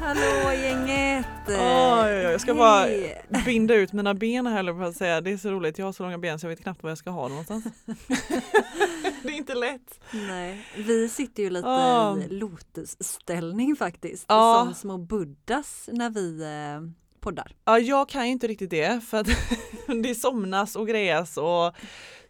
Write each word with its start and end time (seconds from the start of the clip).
Hallå 0.00 0.52
gänget! 0.52 1.26
Oj, 1.48 2.12
jag 2.12 2.40
ska 2.40 2.54
bara 2.54 2.88
binda 3.44 3.74
ut 3.74 3.92
mina 3.92 4.14
ben 4.14 4.46
här 4.46 4.72
på 4.78 4.84
att 4.84 4.96
säga. 4.96 5.20
Det 5.20 5.32
är 5.32 5.36
så 5.36 5.50
roligt, 5.50 5.78
jag 5.78 5.86
har 5.86 5.92
så 5.92 6.02
långa 6.02 6.18
ben 6.18 6.38
så 6.38 6.46
jag 6.46 6.50
vet 6.50 6.62
knappt 6.62 6.82
var 6.82 6.90
jag 6.90 6.98
ska 6.98 7.10
ha 7.10 7.22
dem 7.22 7.30
någonstans. 7.30 7.64
det 9.22 9.28
är 9.28 9.36
inte 9.36 9.54
lätt. 9.54 10.00
Nej, 10.12 10.66
vi 10.76 11.08
sitter 11.08 11.42
ju 11.42 11.50
lite 11.50 11.68
Ah. 11.68 12.16
i 12.18 12.28
lotusställning 12.28 13.76
faktiskt. 13.76 14.24
Ja. 14.28 14.62
Som 14.64 14.74
små 14.74 14.98
buddhas 14.98 15.88
när 15.92 16.10
vi 16.10 16.42
eh, 16.42 16.90
poddar. 17.20 17.52
Ja, 17.64 17.78
jag 17.78 18.08
kan 18.08 18.26
ju 18.26 18.32
inte 18.32 18.46
riktigt 18.46 18.70
det 18.70 19.04
för 19.04 19.18
att 19.20 19.26
det 20.02 20.14
somnas 20.14 20.76
och 20.76 20.88
grejas 20.88 21.36
och 21.36 21.74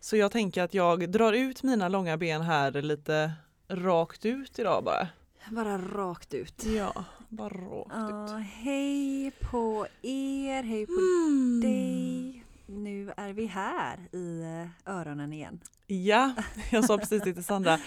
så 0.01 0.17
jag 0.17 0.33
tänker 0.33 0.63
att 0.63 0.75
jag 0.75 1.11
drar 1.11 1.33
ut 1.33 1.63
mina 1.63 1.89
långa 1.89 2.17
ben 2.17 2.43
här 2.43 2.73
lite 2.83 3.33
rakt 3.69 4.25
ut 4.27 4.59
idag 4.59 4.85
bara. 4.85 5.09
Bara 5.51 5.79
rakt 5.79 6.35
ut. 6.35 6.65
Ja, 6.65 7.05
bara 7.29 7.49
rakt 7.49 8.31
ut. 8.33 8.47
hej 8.63 9.31
på 9.51 9.87
er, 10.03 10.63
hej 10.63 10.87
på 10.87 10.93
Mm. 10.93 11.61
dig. 11.61 12.45
Nu 12.69 13.13
är 13.17 13.33
vi 13.33 13.47
här 13.47 13.99
i 14.13 14.41
eh, 14.43 14.93
öronen 14.95 15.33
igen. 15.33 15.61
Ja, 15.87 16.33
jag 16.71 16.85
sa 16.85 16.99
precis 16.99 17.23
det 17.23 17.35
till 17.35 17.45
Sandra. 17.45 17.79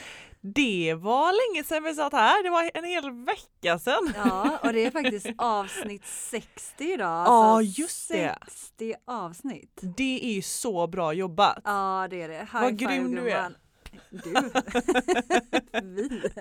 Det 0.41 0.93
var 0.93 1.53
länge 1.53 1.63
sedan 1.63 1.83
vi 1.83 1.93
satt 1.93 2.13
här, 2.13 2.43
det 2.43 2.49
var 2.49 2.71
en 2.73 2.83
hel 2.83 3.11
vecka 3.25 3.79
sedan. 3.79 4.13
Ja, 4.15 4.59
och 4.63 4.73
det 4.73 4.85
är 4.85 4.91
faktiskt 4.91 5.27
avsnitt 5.37 6.05
60 6.05 6.83
idag. 6.93 7.07
Ja, 7.07 7.57
alltså 7.57 7.81
just 7.81 8.09
det. 8.09 8.37
60 8.47 8.95
avsnitt. 9.07 9.79
Det 9.97 10.19
är 10.29 10.33
ju 10.33 10.41
så 10.41 10.87
bra 10.87 11.13
jobbat. 11.13 11.61
Ja, 11.63 12.07
det 12.09 12.21
är 12.21 12.27
det. 12.29 12.39
High 12.39 12.61
Vad 12.61 12.77
grym 12.77 13.15
du 13.15 13.31
är. 13.31 13.51
Du. 14.11 14.33
Vi. 15.83 16.21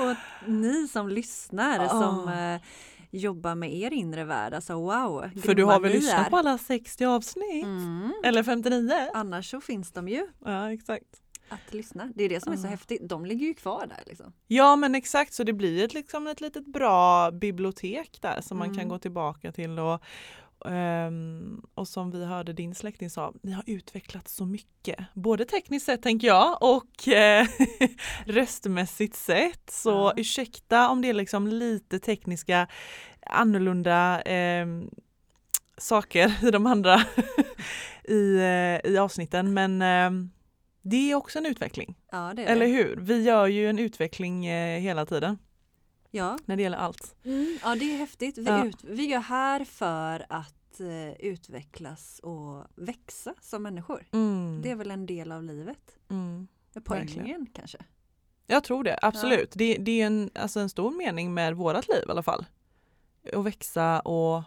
Och 0.00 0.16
ni 0.50 0.88
som 0.88 1.08
lyssnar 1.08 1.78
Ja. 1.82 1.88
som 1.88 2.28
eh, 2.28 2.60
jobbar 3.10 3.54
med 3.54 3.74
er 3.74 3.92
inre 3.92 4.24
värld. 4.24 4.54
Alltså 4.54 4.74
wow. 4.74 5.30
För 5.44 5.54
du 5.54 5.64
har 5.64 5.80
väl 5.80 5.92
lyssnat 5.92 6.30
på 6.30 6.36
alla 6.36 6.58
60 6.58 7.04
avsnitt? 7.04 7.64
Mm. 7.64 8.12
Eller 8.24 8.42
59? 8.42 8.92
Annars 9.14 9.50
så 9.50 9.60
finns 9.60 9.92
de 9.92 10.08
ju 10.08 10.26
Ja, 10.44 10.72
exakt. 10.72 11.04
att 11.48 11.74
lyssna. 11.74 12.12
Det 12.14 12.24
är 12.24 12.28
det 12.28 12.40
som 12.42 12.52
är 12.52 12.56
så 12.56 12.66
Ja. 12.66 12.70
häftigt. 12.70 13.08
De 13.08 13.26
ligger 13.26 13.46
ju 13.46 13.54
kvar 13.54 13.86
där 13.86 14.02
liksom. 14.06 14.32
Ja 14.46 14.76
men 14.76 14.94
exakt 14.94 15.32
så 15.34 15.44
det 15.44 15.52
blir 15.52 15.84
ett, 15.84 15.94
liksom 15.94 16.26
ett 16.26 16.40
litet 16.40 16.66
bra 16.66 17.30
bibliotek 17.30 18.18
där 18.22 18.40
som 18.40 18.58
man 18.58 18.68
kan 18.68 18.76
Mm. 18.78 18.88
gå 18.88 18.98
tillbaka 18.98 19.52
till 19.52 19.78
och, 19.78 20.02
ehm, 20.64 21.62
och 21.74 21.88
som 21.88 22.10
vi 22.10 22.24
hörde 22.24 22.52
din 22.52 22.74
släkting 22.74 23.10
sa, 23.10 23.32
ni 23.42 23.52
har 23.52 23.64
utvecklats 23.66 24.34
så 24.34 24.46
mycket. 24.46 24.98
Både 25.14 25.44
tekniskt 25.44 25.86
sett 25.86 26.02
tänker 26.02 26.26
jag 26.26 26.62
och 26.62 27.08
eh, 27.08 27.46
röstmässigt 28.26 29.16
sett. 29.16 29.70
Så 29.70 29.90
Ja. 29.90 30.12
ursäkta 30.16 30.88
om 30.88 31.02
det 31.02 31.08
är 31.08 31.14
liksom 31.14 31.46
lite 31.46 31.98
tekniska 31.98 32.66
annorlunda 33.26 34.20
ehm, 34.22 34.90
saker 35.78 36.44
i 36.48 36.50
de 36.50 36.66
andra 36.66 37.00
i, 38.04 38.36
eh, 38.36 38.90
i 38.92 38.98
avsnitten 39.00 39.54
men 39.54 39.82
ehm, 39.82 40.30
det 40.82 41.10
är 41.10 41.14
också 41.14 41.38
en 41.38 41.46
utveckling. 41.46 41.94
Ja, 42.12 42.32
Eller 42.32 42.66
hur? 42.66 42.96
Vi 43.00 43.22
gör 43.22 43.46
ju 43.46 43.70
en 43.70 43.78
utveckling 43.78 44.46
eh, 44.46 44.80
hela 44.80 45.06
tiden 45.06 45.38
Ja. 46.16 46.38
när 46.44 46.56
det 46.56 46.62
gäller 46.62 46.78
allt. 46.78 47.16
Mm, 47.24 47.58
ja, 47.62 47.74
det 47.74 47.94
är 47.94 47.98
häftigt. 47.98 48.38
Vi, 48.38 48.44
Ja. 48.44 48.66
ut, 48.66 48.84
vi 48.84 49.12
är 49.12 49.20
här 49.20 49.64
för 49.64 50.26
att 50.28 50.80
eh, 50.80 51.12
utvecklas 51.12 52.18
och 52.18 52.64
växa 52.74 53.34
som 53.40 53.62
människor. 53.62 54.06
Mm. 54.12 54.60
Det 54.62 54.70
är 54.70 54.74
väl 54.74 54.90
en 54.90 55.06
del 55.06 55.32
av 55.32 55.42
livet. 55.42 55.98
Mm. 56.08 56.48
Poängen 56.84 57.46
kanske. 57.52 57.78
Jag 58.46 58.64
tror 58.64 58.84
det, 58.84 58.98
absolut. 59.02 59.52
Det, 59.54 59.76
det 59.76 60.00
är 60.02 60.06
en, 60.06 60.30
alltså 60.34 60.60
en 60.60 60.68
stor 60.68 60.90
mening 60.90 61.34
med 61.34 61.56
vårat 61.56 61.88
liv 61.88 62.02
i 62.08 62.10
alla 62.10 62.22
fall. 62.22 62.44
Att 63.32 63.44
växa 63.44 64.00
och 64.00 64.42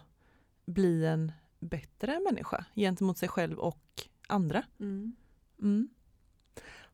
bli 0.66 1.06
en 1.06 1.32
bättre 1.60 2.20
människa 2.20 2.64
gentemot 2.74 3.18
sig 3.18 3.28
själv 3.28 3.58
och 3.58 3.82
andra. 4.28 4.62
Mm. 4.80 5.16
Mm. 5.62 5.88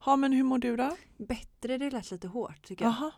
Ja 0.06 0.16
men 0.16 0.32
hur 0.32 0.42
mår 0.44 0.58
du 0.58 0.76
då? 0.76 0.96
Bättre, 1.16 1.78
det 1.78 1.90
lät 1.90 2.10
lite 2.10 2.28
hårt 2.28 2.66
tycker 2.66 2.84
jag. 2.84 2.94
Jaha. 2.94 3.12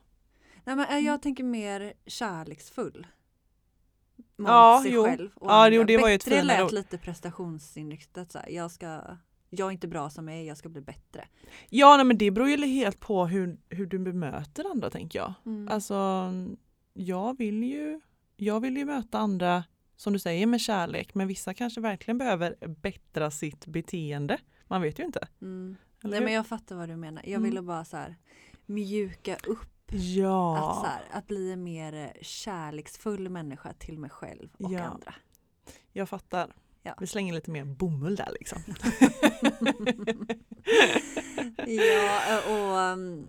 Nej, 0.64 0.76
men 0.76 0.86
eh, 0.88 0.98
jag 0.98 1.22
tänker 1.22 1.44
mer 1.44 1.92
kärleksfull. 2.06 3.06
Mot 4.36 4.48
Ja, 4.48 4.80
sig 4.82 4.92
jo. 4.92 5.04
själv 5.04 5.30
och 5.34 5.50
Ja, 5.50 5.68
jo, 5.68 5.84
det 5.84 5.96
var 5.98 6.08
ju 6.08 6.14
ett 6.14 6.24
Bättre 6.24 6.40
finare 6.40 6.56
lät 6.58 6.64
ord. 6.66 6.72
lite 6.72 6.98
prestationsinriktat. 6.98 8.32
Så 8.32 8.38
här. 8.38 8.48
Jag, 8.48 8.70
ska, 8.70 9.00
jag 9.50 9.68
är 9.68 9.72
inte 9.72 9.88
bra 9.88 10.10
som 10.10 10.28
jag 10.28 10.38
är, 10.38 10.42
jag 10.42 10.56
ska 10.58 10.68
bli 10.68 10.80
bättre. 10.80 11.28
Ja 11.70 11.96
nej, 11.96 12.04
men 12.06 12.18
det 12.18 12.30
beror 12.30 12.48
ju 12.48 12.66
helt 12.66 13.00
på 13.00 13.26
hur, 13.26 13.58
hur 13.68 13.86
du 13.86 13.98
bemöter 13.98 14.70
andra 14.70 14.90
tänker 14.90 15.18
jag. 15.18 15.34
Mm. 15.46 15.68
Alltså 15.68 16.30
jag 16.94 17.38
vill 17.38 17.62
ju, 17.64 18.00
jag 18.36 18.60
vill 18.60 18.76
ju 18.76 18.84
möta 18.84 19.18
andra 19.18 19.64
som 19.96 20.12
du 20.12 20.18
säger 20.18 20.46
med 20.46 20.60
kärlek 20.60 21.14
men 21.14 21.28
vissa 21.28 21.54
kanske 21.54 21.80
verkligen 21.80 22.18
behöver 22.18 22.56
bättra 22.68 23.30
sitt 23.30 23.66
beteende. 23.66 24.38
Man 24.66 24.82
vet 24.82 24.98
ju 24.98 25.04
inte. 25.04 25.28
Mm. 25.42 25.76
Nej 26.00 26.20
men 26.20 26.32
jag 26.32 26.46
fattar 26.46 26.76
vad 26.76 26.88
du 26.88 26.96
menar. 26.96 27.22
Jag 27.22 27.30
Mm. 27.32 27.42
ville 27.42 27.62
bara 27.62 27.84
så 27.84 27.96
här 27.96 28.16
mjuka 28.66 29.36
upp 29.46 29.68
Ja. 29.90 30.70
att, 30.70 30.76
så 30.76 30.86
här, 30.86 31.02
att 31.10 31.26
bli 31.26 31.52
en 31.52 31.64
mer 31.64 31.92
eh, 31.94 32.22
kärleksfull 32.22 33.28
människa 33.28 33.72
till 33.72 33.98
mig 33.98 34.10
själv 34.10 34.48
och 34.58 34.72
Ja. 34.72 34.82
andra. 34.82 35.14
Jag 35.92 36.08
fattar. 36.08 36.52
Ja. 36.82 36.94
Vi 37.00 37.06
slänger 37.06 37.34
lite 37.34 37.50
mer 37.50 37.64
bomull 37.64 38.16
där 38.16 38.28
liksom. 38.40 38.58
ja 41.66 42.40
och 42.48 42.92
um, 42.92 43.28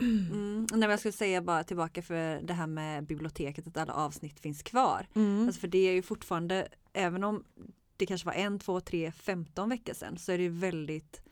mm, 0.00 0.66
nej, 0.72 0.88
jag 0.90 0.98
skulle 0.98 1.12
säga 1.12 1.42
bara 1.42 1.64
tillbaka 1.64 2.02
för 2.02 2.42
det 2.42 2.52
här 2.54 2.66
med 2.66 3.06
biblioteket 3.06 3.66
att 3.66 3.76
alla 3.76 3.92
avsnitt 3.92 4.40
finns 4.40 4.62
kvar. 4.62 5.06
Mm. 5.14 5.46
Alltså 5.46 5.60
för 5.60 5.68
det 5.68 5.78
är 5.88 5.92
ju 5.92 6.02
fortfarande, 6.02 6.68
även 6.92 7.24
om 7.24 7.44
det 7.96 8.06
kanske 8.06 8.26
var 8.26 8.32
en, 8.34 8.58
två, 8.58 8.80
tre, 8.80 9.12
femton 9.12 9.68
veckor 9.68 9.94
sedan 9.94 10.18
så 10.18 10.32
är 10.32 10.36
det 10.38 10.44
ju 10.44 10.50
väldigt 10.50 11.22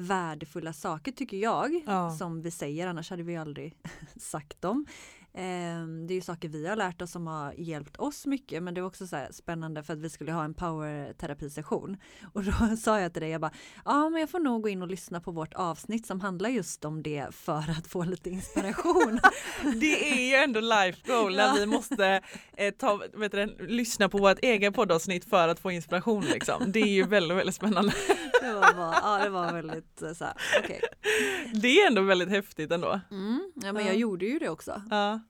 värdefulla 0.00 0.72
saker 0.72 1.12
tycker 1.12 1.36
jag 1.36 1.82
Ja. 1.86 2.10
som 2.10 2.42
vi 2.42 2.50
säger 2.50 2.86
annars 2.86 3.10
hade 3.10 3.22
vi 3.22 3.36
aldrig 3.36 3.74
sagt 4.16 4.62
dem. 4.62 4.86
Ehm, 5.34 6.06
Det 6.06 6.12
är 6.12 6.16
ju 6.16 6.20
saker 6.20 6.48
vi 6.48 6.66
har 6.68 6.76
lärt 6.76 7.02
oss 7.02 7.10
som 7.12 7.26
har 7.26 7.52
hjälpt 7.52 7.96
oss 7.96 8.26
mycket 8.26 8.62
men 8.62 8.74
det 8.74 8.80
var 8.80 8.88
också 8.88 9.06
så 9.06 9.26
spännande 9.30 9.82
för 9.82 9.92
att 9.92 9.98
vi 9.98 10.10
skulle 10.10 10.32
ha 10.32 10.44
en 10.44 10.54
powerterapisession 10.54 11.96
och 12.32 12.44
då 12.44 12.52
sa 12.82 13.00
jag 13.00 13.12
till 13.12 13.22
dig 13.22 13.30
jag 13.30 13.40
bara 13.40 13.52
ja 13.84 14.08
men 14.10 14.20
jag 14.20 14.30
får 14.30 14.38
nog 14.40 14.62
gå 14.62 14.68
in 14.68 14.82
och 14.82 14.88
lyssna 14.88 15.20
på 15.20 15.30
vårt 15.30 15.54
avsnitt 15.54 16.06
som 16.06 16.20
handlar 16.20 16.50
just 16.50 16.84
om 16.84 17.02
det 17.02 17.34
för 17.34 17.58
att 17.78 17.86
få 17.86 18.04
lite 18.04 18.30
inspiration. 18.30 19.20
Det 19.80 20.12
är 20.12 20.28
ju 20.30 20.34
ändå 20.44 20.60
life 20.60 21.00
goal 21.12 21.36
när 21.36 21.42
Ja. 21.46 21.54
vi 21.58 21.66
måste 21.66 22.20
eh, 22.56 22.74
ta, 22.74 23.00
vet 23.14 23.32
du, 23.32 23.56
lyssna 23.66 24.08
på 24.08 24.18
vårt 24.18 24.38
eget 24.38 24.74
poddavsnitt 24.74 25.24
för 25.24 25.48
att 25.48 25.60
få 25.60 25.70
inspiration. 25.70 26.24
Liksom. 26.24 26.72
Det 26.72 26.80
är 26.80 26.86
ju 26.92 27.02
väldigt, 27.06 27.38
väldigt 27.38 27.54
spännande. 27.54 27.92
det 28.42 28.52
var 28.52 28.74
bara, 28.74 28.94
ja 29.02 29.24
det 29.24 29.30
var 29.30 29.52
väldigt 29.52 30.02
eh, 30.02 30.12
så 30.12 30.24
här 30.24 30.34
okej. 30.64 30.80
Det 31.54 31.80
är 31.80 31.86
ändå 31.86 32.02
väldigt 32.02 32.28
häftigt 32.28 32.72
ändå. 32.72 33.00
Mm, 33.10 33.52
ja 33.54 33.72
men 33.72 33.82
Ja. 33.82 33.88
jag 33.88 33.96
gjorde 33.96 34.26
ju 34.26 34.38
det 34.38 34.48
också. 34.48 34.82
Ja. 34.90 35.20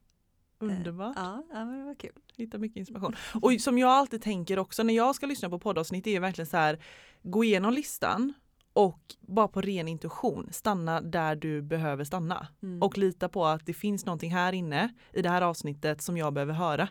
Underbart. 0.60 1.12
Ja, 1.16 1.42
ja 1.52 1.64
men 1.64 1.78
det 1.78 1.84
var 1.84 1.94
kul. 1.94 2.10
Hitta 2.36 2.58
mycket 2.58 2.76
inspiration. 2.76 3.14
Och 3.42 3.52
som 3.60 3.78
jag 3.78 3.90
alltid 3.90 4.22
tänker 4.22 4.58
också 4.58 4.82
när 4.82 4.94
jag 4.94 5.14
ska 5.14 5.26
lyssna 5.26 5.50
på 5.50 5.58
poddavsnitt 5.58 6.06
är 6.06 6.20
verkligen 6.20 6.46
så 6.46 6.56
här 6.56 6.78
gå 7.22 7.44
igenom 7.44 7.72
listan 7.72 8.32
och 8.72 9.00
bara 9.20 9.48
på 9.48 9.60
ren 9.60 9.88
intuition 9.88 10.48
stanna 10.52 11.00
där 11.00 11.36
du 11.36 11.62
behöver 11.62 12.04
stanna 12.04 12.46
Mm. 12.62 12.82
och 12.82 12.98
lita 12.98 13.28
på 13.28 13.46
att 13.46 13.66
det 13.66 13.74
finns 13.74 14.06
någonting 14.06 14.30
här 14.34 14.52
inne 14.52 14.94
i 15.12 15.22
det 15.22 15.28
här 15.28 15.42
avsnittet 15.42 16.02
som 16.02 16.16
jag 16.16 16.32
behöver 16.32 16.52
höra. 16.54 16.88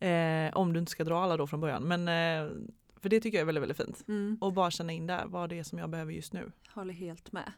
Eh, 0.00 0.56
om 0.56 0.72
du 0.72 0.80
inte 0.80 0.92
ska 0.92 1.04
dra 1.04 1.18
alla 1.24 1.36
då 1.36 1.46
från 1.46 1.60
början 1.60 1.82
men 1.82 2.08
eh, 2.08 2.50
För 3.00 3.08
det 3.08 3.20
tycker 3.20 3.38
jag 3.38 3.42
är 3.42 3.46
väldigt, 3.46 3.62
väldigt 3.62 3.76
fint. 3.76 4.04
Mm, 4.08 4.38
Och 4.40 4.52
bara 4.52 4.70
känna 4.70 4.92
in 4.92 5.06
där 5.06 5.24
vad 5.26 5.48
det 5.50 5.58
är 5.58 5.62
som 5.62 5.78
jag 5.78 5.90
behöver 5.90 6.12
just 6.12 6.32
nu. 6.32 6.52
håller 6.74 6.94
helt 6.94 7.32
med. 7.32 7.52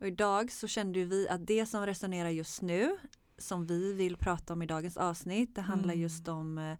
Och 0.00 0.06
idag 0.06 0.52
så 0.52 0.66
kände 0.68 0.98
ju 0.98 1.04
vi 1.04 1.28
att 1.28 1.46
det 1.46 1.66
som 1.66 1.86
resonerar 1.86 2.28
just 2.28 2.62
nu 2.62 2.96
som 3.38 3.66
vi 3.66 3.92
vill 3.92 4.16
prata 4.16 4.52
om 4.52 4.62
i 4.62 4.66
dagens 4.66 4.96
avsnitt 4.96 5.54
det 5.54 5.60
handlar 5.62 5.94
Mm. 5.94 6.02
just 6.02 6.28
om 6.28 6.58
eh, 6.58 6.76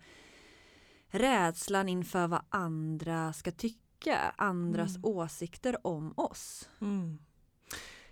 rädslan 1.10 1.88
inför 1.88 2.26
vad 2.28 2.43
andra 2.49 3.32
ska 3.32 3.50
tycka, 3.50 4.34
andras 4.37 4.96
Mm. 4.96 5.05
åsikter 5.05 5.87
om 5.87 6.12
oss. 6.16 6.69
Mm. 6.81 7.19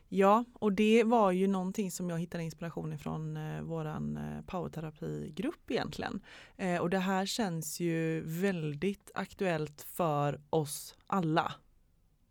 Ja, 0.08 0.44
och 0.52 0.72
det 0.72 1.04
var 1.04 1.32
ju 1.32 1.46
någonting 1.46 1.90
som 1.90 2.10
jag 2.10 2.18
hittade 2.18 2.44
inspiration 2.44 2.92
ifrån 2.92 3.36
eh, 3.36 3.62
våran 3.62 4.16
eh, 4.16 4.42
powerterapigrupp 4.46 5.70
egentligen. 5.70 6.20
Eh, 6.56 6.80
och 6.80 6.90
det 6.90 6.98
här 6.98 7.26
känns 7.26 7.80
ju 7.80 8.20
väldigt 8.20 9.10
aktuellt 9.14 9.82
för 9.82 10.40
oss 10.50 10.96
alla. 11.06 11.52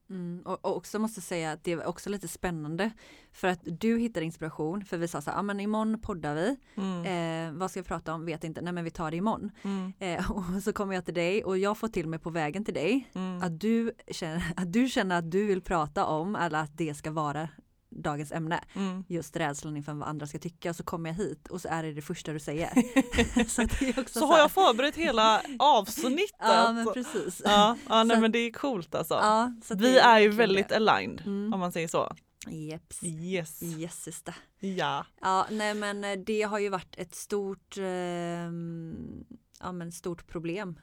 Mm, 0.09 0.41
och, 0.45 0.65
och 0.65 0.77
också 0.77 0.99
måste 0.99 1.21
säga 1.21 1.51
att 1.51 1.63
det 1.63 1.75
var 1.75 1.85
också 1.85 2.09
lite 2.09 2.27
spännande 2.27 2.91
för 3.31 3.47
att 3.47 3.59
du 3.63 3.97
hittade 3.99 4.25
inspiration 4.25 4.85
för 4.85 4.97
vi 4.97 5.07
sa 5.07 5.21
så 5.21 5.29
här, 5.31 5.37
ja 5.37 5.41
men 5.41 5.59
imorgon 5.59 5.99
poddar 6.01 6.35
vi, 6.35 6.57
Mm. 6.75 7.05
eh, 7.53 7.59
vad 7.59 7.71
ska 7.71 7.79
vi 7.81 7.87
prata 7.87 8.13
om, 8.13 8.25
vet 8.25 8.43
inte, 8.43 8.61
nej 8.61 8.73
men 8.73 8.83
vi 8.83 8.91
tar 8.91 9.11
det 9.11 9.17
imorgon. 9.17 9.51
Mm. 9.63 9.93
Eh, 9.99 10.31
och 10.57 10.63
så 10.63 10.73
kommer 10.73 10.95
jag 10.95 11.05
till 11.05 11.13
dig 11.13 11.43
och 11.43 11.57
jag 11.57 11.77
får 11.77 11.87
till 11.87 12.07
mig 12.07 12.19
på 12.19 12.29
vägen 12.29 12.65
till 12.65 12.73
dig 12.73 13.09
Mm. 13.15 13.43
att 13.43 13.59
du 13.59 13.91
känner 14.11 14.43
att 14.55 14.73
du 14.73 14.87
känner 14.89 15.17
att 15.19 15.31
du 15.31 15.45
vill 15.45 15.61
prata 15.61 16.05
om 16.05 16.35
eller 16.35 16.59
att 16.59 16.77
det 16.77 16.93
ska 16.95 17.11
vara 17.11 17.49
dagens 17.95 18.31
ämne. 18.31 18.63
Mm. 18.73 19.03
Just 19.07 19.35
rädslan 19.35 19.77
inför 19.77 19.93
vad 19.93 20.07
andra 20.09 20.27
ska 20.27 20.39
tycka 20.39 20.69
och 20.69 20.75
så 20.75 20.83
kommer 20.83 21.09
jag 21.09 21.15
hit 21.17 21.47
och 21.47 21.61
så 21.61 21.67
är 21.71 21.83
det 21.83 21.93
det 21.93 22.01
första 22.01 22.33
du 22.33 22.39
säger. 22.39 22.69
så 23.49 23.61
är 23.61 24.09
Så 24.09 24.19
här- 24.19 24.27
har 24.27 24.39
jag 24.39 24.51
förberett 24.51 24.95
hela 24.95 25.41
avsnittet. 25.59 26.35
Ja 26.39 26.71
men 26.71 26.93
precis. 26.93 27.41
ja, 27.45 27.77
ja 27.89 28.03
nej, 28.03 28.17
Så- 28.17 28.21
men 28.21 28.31
det 28.31 28.39
är 28.39 28.51
coolt 28.51 28.95
alltså. 28.95 29.13
Ja, 29.13 29.53
så 29.63 29.75
Vi 29.75 29.91
det 29.93 29.99
är 29.99 30.19
ju 30.19 30.29
väldigt 30.29 30.69
det. 30.69 30.75
aligned 30.75 31.21
Mm. 31.25 31.53
om 31.53 31.59
man 31.59 31.71
säger 31.71 31.87
så. 31.87 32.15
Jeps. 32.47 33.03
Yes. 33.03 33.63
Yes 33.63 34.03
sister. 34.03 34.35
Ja. 34.59 35.05
Ja 35.21 35.47
nej 35.51 35.73
men 35.73 36.03
eh, 36.03 36.17
det 36.25 36.41
har 36.41 36.59
ju 36.59 36.69
varit 36.69 36.95
ett 36.97 37.15
stort, 37.15 37.77
ehm, 37.77 39.25
ja, 39.59 39.71
men 39.71 39.91
stort 39.91 40.27
problem. 40.27 40.79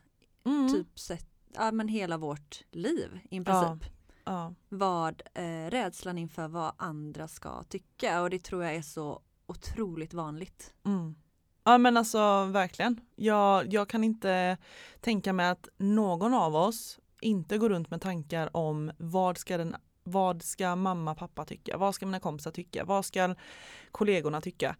Mm. 0.47 0.73
Typ 0.73 0.99
sett, 0.99 1.27
ja 1.55 1.73
men 1.73 1.89
hela 1.89 2.17
vårt 2.19 2.65
liv 2.71 3.19
i 3.25 3.37
princip. 3.37 3.47
Ja. 3.47 3.79
Vad 4.69 5.23
eh, 5.35 5.71
rädslan 5.71 6.19
inför 6.19 6.49
vad 6.49 6.73
andra 6.77 7.29
ska 7.29 7.63
tycka 7.63 8.23
och 8.23 8.31
det 8.31 8.39
tror 8.39 8.65
jag 8.65 8.75
är 8.75 8.83
så 8.83 9.21
otroligt 9.47 10.15
vanligt. 10.15 10.75
Mm. 10.85 11.15
Ja 11.65 11.79
men 11.79 11.97
alltså 11.97 12.45
verkligen. 12.45 13.01
Jag, 13.17 13.73
jag 13.73 13.89
kan 13.89 14.05
inte 14.05 14.59
tänka 15.01 15.33
mig 15.33 15.49
att 15.49 15.69
någon 15.77 16.35
av 16.35 16.57
oss 16.57 17.01
inte 17.21 17.59
går 17.59 17.69
runt 17.69 17.91
med 17.91 18.01
tankar 18.01 18.57
om 18.57 18.93
vad 18.97 19.39
ska, 19.39 19.57
den, 19.57 19.77
vad 20.05 20.43
ska 20.43 20.77
mamma 20.77 21.15
pappa 21.15 21.45
tycka? 21.45 21.77
Vad 21.77 21.95
ska 21.95 22.07
mina 22.07 22.21
kompisar 22.21 22.51
tycka? 22.51 22.85
Vad 22.85 23.05
ska 23.05 23.35
kollegorna 23.91 24.41
tycka? 24.41 24.77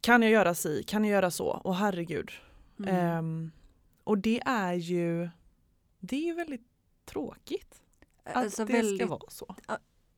Kan 0.00 0.22
jag 0.22 0.30
göra 0.30 0.54
si? 0.54 0.82
Kan 0.86 1.04
jag 1.04 1.12
göra 1.12 1.30
så? 1.30 1.46
Och 1.46 1.76
herregud. 1.76 2.30
Mm. 2.78 2.96
Ehm, 2.96 3.50
och 4.04 4.18
det 4.18 4.40
är 4.46 4.72
ju 4.72 5.28
det 6.00 6.16
är 6.16 6.24
ju 6.26 6.34
väldigt 6.34 6.66
tråkigt 7.04 7.82
att 8.26 8.36
alltså 8.36 8.64
det 8.64 8.72
väldigt, 8.72 8.96
ska 9.00 9.06
vara 9.06 9.20
så. 9.30 9.54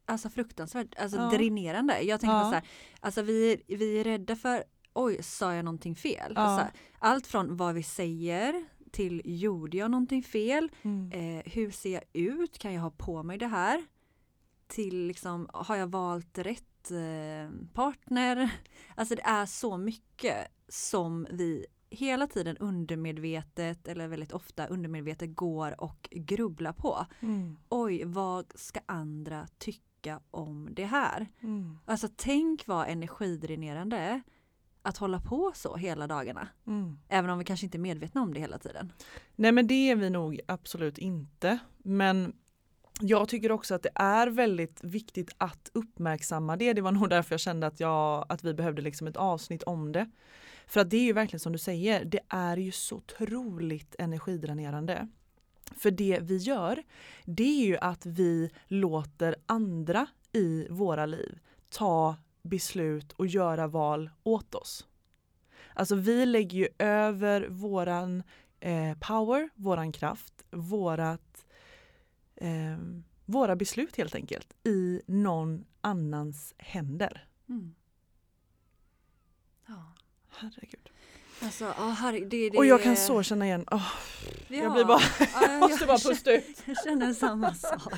alltså 0.06 0.28
fruktansvärt, 0.28 0.99
alltså 0.99 1.16
Ja. 1.19 1.31
dränerande. 1.31 2.00
Jag 2.02 2.20
tänker 2.20 2.37
Ja. 2.37 2.43
på 2.43 2.49
så 2.49 2.55
här, 2.55 2.64
alltså 3.00 3.22
vi, 3.22 3.62
vi 3.69 4.00
är 4.00 4.05
rädda 4.05 4.37
för, 4.37 4.64
oj 4.93 5.22
sa 5.22 5.55
jag 5.55 5.64
någonting 5.64 5.94
fel? 5.96 6.32
Ja. 6.37 6.44
Så 6.44 6.62
här, 6.62 6.70
allt 6.99 7.26
från 7.26 7.56
vad 7.56 7.75
vi 7.75 7.82
säger 7.82 8.64
till 8.93 9.22
gjorde 9.25 9.76
jag 9.76 9.90
någonting 9.90 10.22
fel? 10.22 10.70
Mm. 10.82 11.12
Eh, 11.12 11.43
hur 11.52 11.70
ser 11.70 11.93
jag 11.93 12.02
ut? 12.12 12.58
Kan 12.58 12.72
jag 12.75 12.82
ha 12.82 12.90
på 12.90 13.22
mig 13.22 13.38
det 13.38 13.46
här? 13.46 13.84
Till 14.66 15.06
liksom, 15.06 15.49
har 15.52 15.76
jag 15.76 15.87
valt 15.87 16.38
rätt 16.38 16.90
eh, 16.90 17.50
partner? 17.75 18.50
Alltså 18.94 19.14
det 19.14 19.22
är 19.22 19.46
så 19.46 19.76
mycket 19.76 20.49
som 20.69 21.26
vi 21.31 21.66
hela 21.90 22.26
tiden 22.26 22.56
undermedvetet 22.56 23.88
eller 23.88 24.08
väldigt 24.08 24.32
ofta 24.32 24.67
undermedvetet 24.67 25.37
går 25.37 25.81
och 25.81 26.08
grubblar 26.11 26.73
på. 26.73 27.06
Mm. 27.20 27.56
Oj, 27.69 28.05
vad 28.05 28.52
ska 28.55 28.81
andra 28.87 29.46
tycka 29.58 30.20
om 30.31 30.69
det 30.73 30.85
här? 30.85 31.26
Mm. 31.40 31.79
Alltså 31.85 32.08
tänk 32.17 32.67
vad 32.67 32.88
energidränerande 32.88 34.23
att 34.82 34.96
hålla 34.96 35.20
på 35.20 35.52
så 35.55 35.76
hela 35.76 36.06
dagarna. 36.06 36.49
Mm. 36.67 36.99
Även 37.08 37.31
om 37.31 37.38
vi 37.38 37.44
kanske 37.44 37.67
inte 37.67 37.79
är 37.79 37.81
medvetna 37.81 38.23
om 38.23 38.35
det 38.35 38.40
hela 38.40 38.58
tiden. 38.58 38.93
Nej 39.37 39.52
men 39.52 39.67
det 39.67 39.90
är 39.90 39.96
vi 39.96 40.11
nog 40.11 40.40
absolut 40.46 40.99
inte. 40.99 41.58
Men 41.79 42.32
jag 43.00 43.29
tycker 43.29 43.52
också 43.52 43.75
att 43.75 43.82
det 43.82 43.90
är 43.94 44.26
väldigt 44.26 44.85
viktigt 44.85 45.31
att 45.38 45.70
uppmärksamma 45.73 46.56
det. 46.56 46.73
Det 46.73 46.81
var 46.81 46.93
nog 46.93 47.11
därför 47.11 47.32
jag 47.32 47.40
kände 47.40 47.67
att, 47.67 47.81
jag, 47.81 48.26
att 48.29 48.44
vi 48.44 48.55
behövde 48.55 48.82
liksom 48.82 49.06
ett 49.06 49.17
avsnitt 49.17 49.62
om 49.62 49.93
det. 49.93 50.11
För 50.69 50.81
att 50.81 50.91
det 50.91 50.97
är 50.97 51.05
ju 51.05 51.12
verkligen 51.12 51.41
som 51.41 51.53
du 51.53 51.59
säger, 51.59 52.05
det 52.05 52.20
är 52.29 52.56
ju 52.56 52.73
så 52.73 52.97
otroligt 52.97 53.94
energidränerande. 53.99 55.09
För 55.76 55.91
det 55.91 56.19
vi 56.23 56.37
gör, 56.37 56.82
det 57.25 57.62
är 57.62 57.67
ju 57.67 57.76
att 57.76 58.06
vi 58.06 58.50
låter 58.67 59.37
andra 59.47 60.06
i 60.32 60.67
våra 60.70 61.06
liv 61.06 61.38
ta 61.69 62.17
beslut 62.43 63.12
och 63.12 63.26
göra 63.26 63.67
val 63.67 64.11
åt 64.23 64.55
oss. 64.55 64.87
Alltså 65.75 65.94
vi 65.94 66.26
lägger 66.26 66.59
ju 66.59 66.69
över 66.79 67.49
våran 67.49 68.23
eh, 68.61 68.99
power, 68.99 69.49
våran 69.55 69.93
kraft, 69.93 70.44
vårat, 70.50 71.47
eh, 72.37 72.79
våra 73.25 73.56
beslut 73.56 73.97
helt 73.97 74.14
enkelt 74.14 74.55
i 74.64 75.03
någon 75.06 75.64
annans 75.81 76.55
händer. 76.59 77.29
Mm. 77.49 77.75
Ja. 79.67 79.98
Herregud. 80.40 80.88
Alltså, 81.43 81.64
oh, 81.64 81.90
herre, 81.90 82.19
det, 82.19 82.50
det, 82.50 82.58
Och 82.58 82.67
jag 82.67 82.82
kan 82.82 82.96
så 82.96 83.23
känna 83.23 83.46
igen, 83.46 83.64
jag 83.70 83.81
Ja. 84.49 84.70
blir 84.73 84.85
bara, 84.85 85.00
Ja, 85.20 85.43
jag 85.52 85.61
måste 85.70 85.87
bara 85.87 85.99
pusta 85.99 86.32
ut. 86.32 86.62
Jag 86.64 86.76
känner 86.85 87.12
samma 87.14 87.55
sak. 87.55 87.93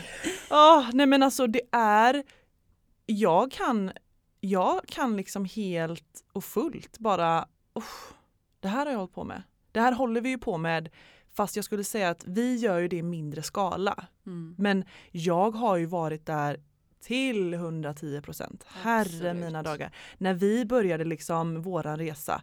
Åh, 0.50 0.90
nej 0.92 1.06
men 1.06 1.22
alltså 1.22 1.46
det 1.46 1.60
är, 1.72 2.22
jag 3.06 3.52
kan, 3.52 3.92
jag 4.40 4.80
kan 4.86 5.16
liksom 5.16 5.44
helt 5.44 6.24
och 6.32 6.44
fullt 6.44 6.98
bara, 6.98 7.48
"Uff, 7.74 8.12
det 8.60 8.68
här 8.68 8.84
har 8.86 8.92
jag 8.92 8.98
hållit 8.98 9.14
på 9.14 9.24
med. 9.24 9.42
Det 9.72 9.80
här 9.80 9.92
håller 9.92 10.20
vi 10.20 10.28
ju 10.28 10.38
på 10.38 10.58
med, 10.58 10.88
fast 11.34 11.56
jag 11.56 11.64
skulle 11.64 11.84
säga 11.84 12.10
att 12.10 12.24
vi 12.26 12.56
gör 12.56 12.78
ju 12.78 12.88
det 12.88 12.96
i 12.96 13.02
mindre 13.02 13.42
skala. 13.42 14.06
Mm. 14.26 14.54
Men 14.58 14.84
jag 15.10 15.50
har 15.50 15.76
ju 15.76 15.86
varit 15.86 16.26
där 16.26 16.60
till 17.00 17.54
110 17.54 18.20
procent. 18.20 18.64
Herre 18.66 19.34
mina 19.34 19.62
dagar. 19.62 19.94
När 20.18 20.34
vi 20.34 20.64
började 20.64 21.04
liksom 21.04 21.62
våran 21.62 21.98
resa. 21.98 22.42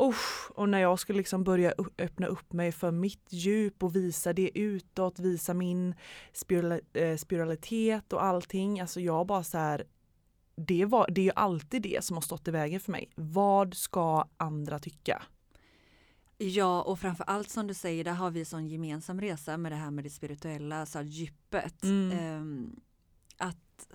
Usch, 0.00 0.50
och 0.54 0.68
när 0.68 0.78
jag 0.78 0.98
skulle 0.98 1.16
liksom 1.16 1.44
börja 1.44 1.74
öppna 1.98 2.26
upp 2.26 2.52
mig 2.52 2.72
för 2.72 2.90
mitt 2.90 3.26
djup 3.28 3.82
och 3.82 3.96
visa 3.96 4.32
det 4.32 4.58
utåt, 4.58 5.18
visa 5.18 5.54
min 5.54 5.94
spirala, 6.32 6.80
eh, 6.92 7.16
spiralitet 7.16 8.12
och 8.12 8.24
allting. 8.24 8.80
Alltså 8.80 9.00
jag 9.00 9.26
bara 9.26 9.44
så 9.44 9.58
här, 9.58 9.84
det, 10.56 10.84
var, 10.84 11.06
det 11.10 11.20
är 11.20 11.24
ju 11.24 11.32
alltid 11.36 11.82
det 11.82 12.04
som 12.04 12.16
har 12.16 12.22
stått 12.22 12.48
i 12.48 12.50
vägen 12.50 12.80
för 12.80 12.92
mig. 12.92 13.10
Vad 13.14 13.74
ska 13.74 14.28
andra 14.36 14.78
tycka? 14.78 15.22
Ja 16.38 16.82
och 16.82 17.00
framför 17.00 17.24
allt 17.24 17.50
som 17.50 17.66
du 17.66 17.74
säger, 17.74 18.04
där 18.04 18.12
har 18.12 18.30
vi 18.30 18.40
en 18.40 18.46
sån 18.46 18.66
gemensam 18.66 19.20
resa 19.20 19.56
med 19.56 19.72
det 19.72 19.76
här 19.76 19.90
med 19.90 20.04
det 20.04 20.10
spirituella, 20.10 20.86
så 20.86 20.98
här 20.98 21.04
djupet. 21.04 21.84
Mm. 21.84 22.18
Ehm, 22.18 22.80
att 23.42 23.88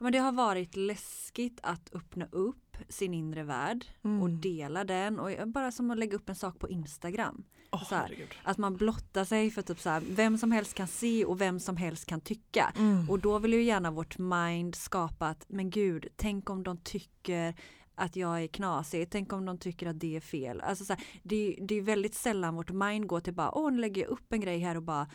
men 0.00 0.12
det 0.12 0.18
har 0.18 0.32
varit 0.32 0.76
läskigt 0.76 1.60
att 1.62 1.94
öppna 1.94 2.26
upp 2.32 2.76
sin 2.88 3.14
inre 3.14 3.42
värld 3.42 3.84
Mm. 4.04 4.22
och 4.22 4.30
dela 4.30 4.84
den 4.84 5.18
och 5.18 5.48
bara 5.48 5.72
som 5.72 5.90
att 5.90 5.98
lägga 5.98 6.16
upp 6.16 6.28
en 6.28 6.34
sak 6.34 6.58
på 6.58 6.68
Instagram. 6.68 7.44
Åh, 7.72 7.84
så 7.84 7.94
här. 7.94 8.26
Att 8.42 8.58
man 8.58 8.76
blottar 8.76 9.24
sig 9.24 9.50
för 9.50 9.62
typ 9.62 9.80
så 9.80 9.90
här, 9.90 10.02
vem 10.10 10.38
som 10.38 10.52
helst 10.52 10.74
kan 10.74 10.88
se 10.88 11.24
och 11.24 11.40
vem 11.40 11.60
som 11.60 11.76
helst 11.76 12.06
kan 12.06 12.20
tycka. 12.20 12.72
Mm. 12.78 13.10
Och 13.10 13.18
då 13.18 13.38
vill 13.38 13.52
ju 13.52 13.62
gärna 13.62 13.90
vårt 13.90 14.18
mind 14.18 14.74
skapa 14.74 15.26
att, 15.28 15.44
men 15.48 15.70
gud, 15.70 16.06
tänk 16.16 16.50
om 16.50 16.62
de 16.62 16.76
tycker 16.76 17.54
att 17.94 18.16
jag 18.16 18.42
är 18.42 18.46
knasig, 18.46 19.10
tänk 19.10 19.32
om 19.32 19.44
de 19.44 19.58
tycker 19.58 19.86
att 19.86 20.00
det 20.00 20.16
är 20.16 20.20
fel. 20.20 20.60
Alltså 20.60 20.84
så 20.84 20.92
här, 20.92 21.04
det, 21.22 21.58
det 21.60 21.74
är 21.74 21.82
väldigt 21.82 22.14
sällan 22.14 22.54
vårt 22.54 22.70
mind 22.70 23.06
går 23.06 23.20
till 23.20 23.34
bara, 23.34 23.58
åh 23.58 23.72
nu 23.72 23.78
lägger 23.78 24.02
jag 24.02 24.10
upp 24.10 24.32
en 24.32 24.40
grej 24.40 24.58
här 24.58 24.76
och 24.76 24.82
bara 24.82 25.10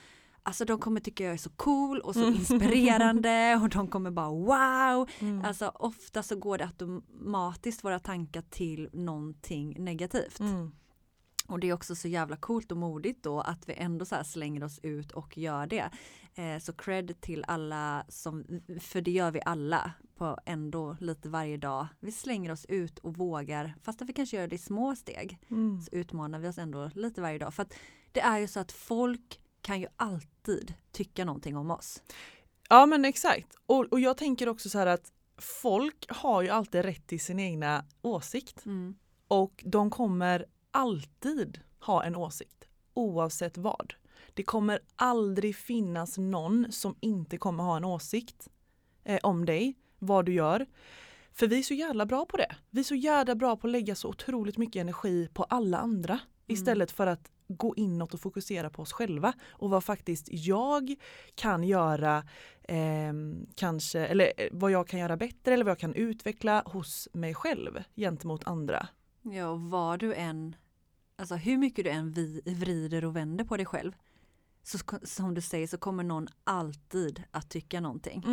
Alltså 0.46 0.66
de 0.66 0.80
kommer 0.80 1.00
tycka 1.00 1.24
jag 1.24 1.34
är 1.34 1.38
så 1.38 1.50
cool 1.50 2.00
och 2.00 2.14
så 2.14 2.22
Mm. 2.24 2.34
inspirerande 2.40 3.60
och 3.64 3.70
de 3.70 3.88
kommer 3.88 4.12
bara 4.12 4.30
wow. 4.30 5.10
Mm. 5.20 5.46
Alltså 5.46 5.72
ofta 5.76 6.24
så 6.24 6.36
går 6.36 6.58
det 6.58 6.66
automatiskt 6.66 7.84
våra 7.84 8.00
tankar 8.00 8.42
till 8.42 8.90
någonting 8.94 9.84
negativt. 9.84 10.40
Mm. 10.40 10.72
Och 11.48 11.60
det 11.60 11.70
är 11.70 11.74
också 11.74 11.96
så 11.96 12.08
jävla 12.08 12.36
coolt 12.38 12.72
och 12.72 12.78
modigt 12.78 13.24
då 13.24 13.42
att 13.42 13.70
vi 13.70 13.74
ändå 13.74 14.06
så 14.06 14.16
slänger 14.24 14.64
oss 14.64 14.80
ut 14.84 15.12
och 15.12 15.38
gör 15.38 15.68
det. 15.68 15.90
Eh, 16.36 16.60
så 16.60 16.74
cred 16.74 17.22
till 17.22 17.44
alla 17.48 18.06
som, 18.10 18.62
för 18.82 19.02
det 19.02 19.12
gör 19.12 19.32
vi 19.32 19.42
alla 19.46 19.92
på 20.18 20.38
ändå 20.46 20.98
lite 21.00 21.30
varje 21.30 21.58
dag. 21.58 21.88
Vi 22.00 22.12
slänger 22.12 22.52
oss 22.52 22.66
ut 22.66 23.00
och 23.00 23.18
vågar, 23.18 23.74
fast 23.84 24.02
att 24.02 24.10
vi 24.10 24.14
kanske 24.14 24.38
gör 24.38 24.48
det 24.48 24.56
i 24.56 24.60
små 24.60 24.96
steg, 24.96 25.40
Mm. 25.52 25.82
så 25.82 25.96
utmanar 25.96 26.40
vi 26.40 26.48
oss 26.48 26.58
ändå 26.58 26.90
lite 26.96 27.22
varje 27.22 27.38
dag. 27.40 27.54
För 27.54 27.64
att 27.64 27.74
det 28.12 28.22
är 28.22 28.38
ju 28.40 28.48
så 28.48 28.60
att 28.60 28.72
folk 28.72 29.40
kan 29.64 29.82
ju 29.82 29.88
alltid 29.96 30.74
tycka 30.92 31.26
någonting 31.26 31.58
om 31.58 31.72
oss. 31.72 32.02
Ja 32.70 32.86
men 32.86 33.06
exakt. 33.06 33.56
Och, 33.66 33.86
och 33.86 34.00
jag 34.00 34.18
tänker 34.18 34.50
också 34.50 34.70
så 34.70 34.78
här 34.78 34.88
att 34.88 35.12
folk 35.38 36.06
har 36.10 36.42
ju 36.42 36.50
alltid 36.50 36.82
rätt 36.82 37.08
till 37.08 37.20
sin 37.20 37.40
egna 37.40 37.86
åsikt. 38.02 38.66
Mm. 38.66 38.96
Och 39.28 39.64
de 39.66 39.90
kommer 39.90 40.46
alltid 40.72 41.60
ha 41.80 42.04
en 42.04 42.16
åsikt 42.16 42.68
oavsett 42.94 43.58
vad. 43.58 43.94
Det 44.34 44.44
kommer 44.44 44.80
aldrig 44.96 45.56
finnas 45.56 46.18
någon 46.18 46.72
som 46.72 46.96
inte 47.00 47.38
kommer 47.38 47.64
ha 47.64 47.78
en 47.78 47.86
åsikt 47.86 48.48
eh, 49.04 49.20
om 49.24 49.46
dig, 49.46 49.76
vad 50.00 50.26
du 50.26 50.34
gör. 50.34 50.66
För 51.34 51.48
vi 51.48 51.60
är 51.60 51.64
så 51.64 51.74
jävla 51.74 52.06
bra 52.06 52.26
på 52.26 52.38
det. 52.38 52.56
Vi 52.70 52.80
är 52.80 52.84
så 52.84 52.96
jävla 52.96 53.36
bra 53.36 53.58
på 53.58 53.68
att 53.68 53.72
lägga 53.72 53.96
så 53.96 54.10
otroligt 54.10 54.58
mycket 54.58 54.82
energi 54.82 55.30
på 55.34 55.44
alla 55.44 55.78
andra 55.78 56.20
istället 56.48 56.92
för 56.92 57.08
att 57.08 57.32
gå 57.58 57.76
inåt 57.76 58.14
och 58.14 58.20
fokusera 58.20 58.70
på 58.70 58.82
oss 58.82 58.94
själva 58.94 59.34
och 59.50 59.70
vad 59.70 59.84
faktiskt 59.84 60.28
jag 60.32 60.96
kan 61.36 61.64
göra, 61.64 62.24
eh, 62.64 63.14
kanske, 63.56 64.00
eller 64.00 64.34
eh, 64.38 64.48
vad 64.52 64.72
jag 64.72 64.88
kan 64.88 65.00
göra 65.00 65.18
bättre 65.18 65.54
eller 65.54 65.66
vad 65.66 65.72
jag 65.72 65.80
kan 65.80 65.94
utveckla 65.94 66.64
hos 66.66 67.08
mig 67.14 67.34
själv 67.34 67.84
gentemot 67.96 68.48
andra. 68.48 68.88
Ja, 69.22 69.48
och 69.48 69.62
vad 69.62 70.00
du 70.00 70.14
än, 70.14 70.56
alltså 71.16 71.36
hur 71.36 71.58
mycket 71.58 71.86
du 71.86 71.92
än 71.92 72.12
vi, 72.12 72.42
vrider 72.46 73.06
och 73.06 73.16
vänder 73.16 73.46
på 73.46 73.58
dig 73.58 73.66
själv, 73.66 73.94
så 74.64 74.78
som 75.04 75.34
du 75.34 75.42
säger 75.42 75.68
så 75.68 75.78
kommer 75.78 76.04
någon 76.04 76.28
alltid 76.44 77.24
att 77.32 77.50
tycka 77.50 77.82
någonting. 77.82 78.24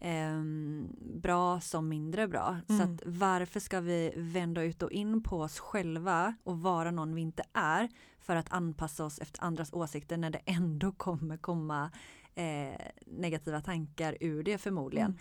Ehm, 0.00 0.88
bra 1.22 1.60
som 1.60 1.88
mindre 1.88 2.28
bra. 2.28 2.60
Så 2.66 2.72
Mm. 2.74 2.94
att 2.94 3.02
varför 3.06 3.60
ska 3.60 3.80
vi 3.80 4.12
vända 4.16 4.62
ut 4.62 4.82
och 4.82 4.90
in 4.92 5.22
på 5.22 5.40
oss 5.40 5.58
själva 5.58 6.34
och 6.44 6.60
vara 6.60 6.90
någon 6.90 7.14
vi 7.14 7.20
inte 7.20 7.44
är 7.52 7.88
för 8.18 8.36
att 8.36 8.52
anpassa 8.52 9.04
oss 9.04 9.18
efter 9.18 9.44
andras 9.44 9.72
åsikter 9.72 10.16
när 10.16 10.30
det 10.30 10.40
ändå 10.46 10.92
kommer 10.92 11.36
komma 11.36 11.90
eh, 12.34 12.80
negativa 13.06 13.60
tankar 13.60 14.16
ur 14.20 14.42
det 14.42 14.58
förmodligen. 14.58 15.06
Mm. 15.10 15.18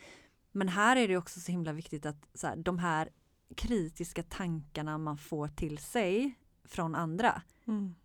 Men 0.52 0.68
här 0.68 0.96
är 0.96 1.08
det 1.08 1.18
också 1.18 1.40
så 1.40 1.52
himla 1.52 1.74
viktigt 1.74 2.06
att 2.06 2.28
så 2.34 2.48
här, 2.48 2.56
de 2.56 2.78
här 2.80 3.10
kritiska 3.56 4.24
tankarna 4.24 4.98
man 4.98 5.18
får 5.18 5.48
till 5.48 5.78
sig 5.78 6.34
från 6.66 6.96
andra, 6.96 7.42
Mm. 7.68 7.96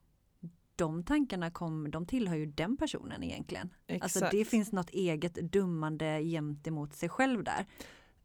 De 0.77 1.05
tankarna 1.05 1.51
kom, 1.51 1.91
de 1.91 2.07
tillhör 2.07 2.37
ju 2.37 2.47
den 2.47 2.77
personen 2.77 3.23
egentligen. 3.23 3.75
Exakt. 3.87 4.03
Alltså 4.03 4.37
det 4.39 4.45
finns 4.45 4.73
något 4.73 4.91
eget 4.91 5.35
dummande 5.35 6.23
gentemot 6.23 6.95
sig 6.95 7.09
själv 7.09 7.45
där. 7.45 7.67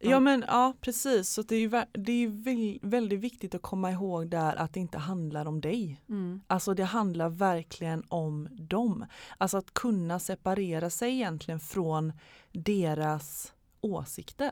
Ja 0.03 0.19
men 0.19 0.43
ja 0.47 0.73
precis, 0.81 1.29
så 1.29 1.41
det 1.41 1.55
är 1.55 1.59
ju 1.59 1.69
det 1.91 2.11
är 2.11 2.87
väldigt 2.87 3.19
viktigt 3.19 3.55
att 3.55 3.61
komma 3.61 3.91
ihåg 3.91 4.29
där 4.29 4.55
att 4.55 4.73
det 4.73 4.79
inte 4.79 4.97
handlar 4.97 5.45
om 5.45 5.61
dig. 5.61 6.01
Mm. 6.09 6.41
Alltså 6.47 6.73
det 6.73 6.83
handlar 6.83 7.29
verkligen 7.29 8.03
om 8.07 8.47
dem. 8.51 9.05
Alltså 9.37 9.57
att 9.57 9.73
kunna 9.73 10.19
separera 10.19 10.89
sig 10.89 11.13
egentligen 11.13 11.59
från 11.59 12.13
deras 12.51 13.53
åsikter. 13.81 14.51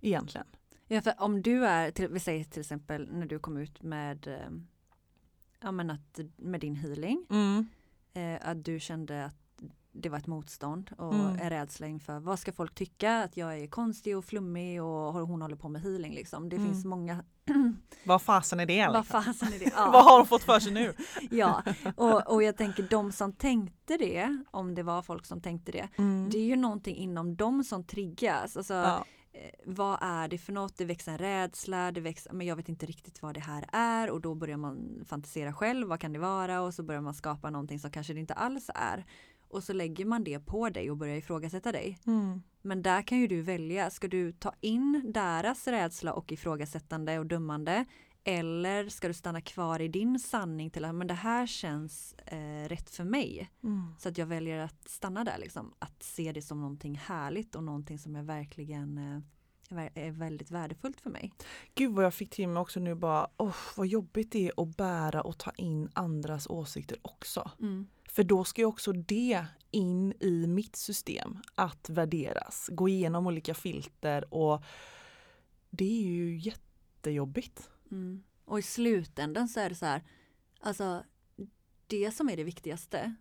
Egentligen. 0.00 0.46
Ja, 0.86 1.02
för 1.02 1.14
om 1.18 1.42
du 1.42 1.66
är, 1.66 1.90
till, 1.90 2.08
vi 2.08 2.20
säger 2.20 2.44
till 2.44 2.60
exempel 2.60 3.08
när 3.12 3.26
du 3.26 3.38
kom 3.38 3.56
ut 3.56 3.82
med, 3.82 4.26
eh, 4.26 4.50
ja, 5.60 5.72
men 5.72 5.90
att, 5.90 6.20
med 6.36 6.60
din 6.60 6.76
healing, 6.76 7.26
Mm. 7.30 7.66
eh, 8.14 8.48
att 8.50 8.64
du 8.64 8.80
kände 8.80 9.24
att 9.24 9.34
det 9.92 10.08
var 10.08 10.18
ett 10.18 10.26
motstånd 10.26 10.90
och 10.98 11.14
Mm. 11.14 11.26
en 11.40 11.50
rädsla 11.50 11.86
inför 11.86 12.20
vad 12.20 12.38
ska 12.38 12.52
folk 12.52 12.74
tycka 12.74 13.22
att 13.22 13.36
jag 13.36 13.58
är 13.58 13.66
konstig 13.66 14.16
och 14.18 14.24
flummig 14.24 14.82
och 14.82 15.12
hon 15.12 15.42
håller 15.42 15.56
på 15.56 15.68
med 15.68 15.82
healing 15.82 16.14
liksom. 16.14 16.48
Det 16.48 16.56
Mm. 16.56 16.68
finns 16.68 16.84
många, 16.84 17.24
Vad 18.04 18.22
fasen 18.22 18.60
är 18.60 18.66
det? 18.66 18.88
vad 18.92 19.06
fasen 19.06 19.48
är 19.52 19.58
det? 19.58 19.72
Vad 19.76 19.94
Ja, 19.94 20.00
har 20.02 20.18
de 20.18 20.26
fått 20.26 20.42
för 20.42 20.60
sig 20.60 20.72
nu? 20.72 20.92
ja. 21.30 21.62
Och, 21.96 22.32
och 22.34 22.42
jag 22.42 22.56
tänker 22.56 22.82
de 22.90 23.12
som 23.12 23.32
tänkte 23.32 23.96
det, 23.96 24.44
om 24.50 24.74
det 24.74 24.82
var 24.82 25.02
folk 25.02 25.26
som 25.26 25.40
tänkte 25.40 25.72
det, 25.72 25.88
Mm. 25.96 26.28
det 26.30 26.38
är 26.38 26.44
ju 26.44 26.56
någonting 26.56 26.96
inom 26.96 27.36
dem 27.36 27.64
som 27.64 27.84
triggas. 27.84 28.56
Alltså, 28.56 28.74
Ja. 28.74 29.04
Eh, 29.32 29.50
vad 29.64 29.98
är 30.02 30.28
det 30.28 30.38
för 30.38 30.52
något? 30.52 30.76
Det 30.76 30.84
växer 30.84 31.12
en 31.12 31.18
rädsla, 31.18 31.92
det 31.92 32.00
växer, 32.00 32.32
men 32.32 32.46
jag 32.46 32.56
vet 32.56 32.68
inte 32.68 32.86
riktigt 32.86 33.22
vad 33.22 33.34
det 33.34 33.40
här 33.40 33.64
är 33.72 34.10
och 34.10 34.20
då 34.20 34.34
börjar 34.34 34.56
man 34.56 35.04
fantisera 35.06 35.52
själv, 35.52 35.88
vad 35.88 36.00
kan 36.00 36.12
det 36.12 36.18
vara? 36.18 36.60
Och 36.60 36.74
så 36.74 36.82
börjar 36.82 37.00
man 37.00 37.14
skapa 37.14 37.50
någonting 37.50 37.78
som 37.78 37.90
kanske 37.90 38.12
det 38.12 38.20
inte 38.20 38.34
alls 38.34 38.70
är. 38.74 39.04
Och 39.48 39.64
så 39.64 39.72
lägger 39.72 40.04
man 40.04 40.24
det 40.24 40.40
på 40.40 40.68
dig 40.68 40.90
och 40.90 40.96
börjar 40.96 41.16
ifrågasätta 41.16 41.72
dig. 41.72 41.98
Mm. 42.06 42.42
Men 42.62 42.82
där 42.82 43.02
kan 43.02 43.18
ju 43.18 43.26
du 43.26 43.42
välja, 43.42 43.90
ska 43.90 44.08
du 44.08 44.32
ta 44.32 44.52
in 44.60 45.12
deras 45.14 45.68
rädsla 45.68 46.12
och 46.12 46.32
ifrågasättande 46.32 47.18
och 47.18 47.26
dömande 47.26 47.84
eller 48.24 48.88
ska 48.88 49.08
du 49.08 49.14
stanna 49.14 49.40
kvar 49.40 49.80
i 49.80 49.88
din 49.88 50.18
sanning 50.18 50.70
till 50.70 50.84
att 50.84 50.94
men 50.94 51.06
det 51.06 51.14
här 51.14 51.46
känns 51.46 52.14
eh, 52.26 52.68
rätt 52.68 52.90
för 52.90 53.04
mig. 53.04 53.50
Mm. 53.64 53.94
Så 53.98 54.08
att 54.08 54.18
jag 54.18 54.26
väljer 54.26 54.58
att 54.58 54.88
stanna 54.88 55.24
där 55.24 55.38
liksom. 55.38 55.74
Att 55.78 56.02
se 56.02 56.32
det 56.32 56.42
som 56.42 56.60
någonting 56.60 56.94
härligt 56.94 57.54
och 57.54 57.64
någonting 57.64 57.98
som 57.98 58.16
är 58.16 58.22
verkligen 58.22 58.98
eh, 58.98 59.22
är- 59.94 60.10
väldigt 60.10 60.50
värdefullt 60.50 61.00
för 61.00 61.10
mig. 61.10 61.32
Gud 61.74 61.92
vad 61.94 62.04
jag 62.04 62.14
fick 62.14 62.30
till 62.30 62.48
mig 62.48 62.60
också 62.60 62.80
nu 62.80 62.94
bara, 62.94 63.28
oh, 63.36 63.56
vad 63.76 63.86
jobbigt 63.86 64.32
det 64.32 64.48
är 64.48 64.62
att 64.62 64.76
bära 64.76 65.22
och 65.22 65.38
ta 65.38 65.50
in 65.50 65.88
andras 65.92 66.46
åsikter 66.46 66.98
också. 67.02 67.50
För 68.08 68.24
då 68.24 68.44
ska 68.44 68.60
ju 68.62 68.66
också 68.66 68.92
det 68.92 69.44
in 69.70 70.12
i 70.20 70.46
mitt 70.46 70.76
system 70.76 71.38
att 71.54 71.90
värderas, 71.90 72.70
gå 72.72 72.88
igenom 72.88 73.26
olika 73.26 73.54
filter 73.54 74.34
och 74.34 74.64
det 75.70 75.84
är 76.02 76.06
ju 76.06 76.36
jättejobbigt. 76.38 77.70
Mm. 77.90 78.22
Och 78.44 78.58
i 78.58 78.62
slutändan 78.62 79.48
så 79.48 79.60
är 79.60 79.68
det 79.68 79.74
så 79.74 79.86
här, 79.86 80.02
alltså 80.60 81.04
det 81.86 82.10
som 82.10 82.28
är 82.28 82.36
det 82.36 82.44
viktigaste, 82.44 83.14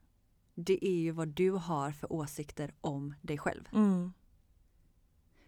det 0.55 0.85
är 0.85 0.99
ju 0.99 1.11
vad 1.11 1.27
du 1.27 1.51
har 1.51 1.91
för 1.91 2.13
åsikter 2.13 2.73
om 2.81 3.15
dig 3.21 3.37
själv. 3.37 3.69
Mm. 3.73 4.13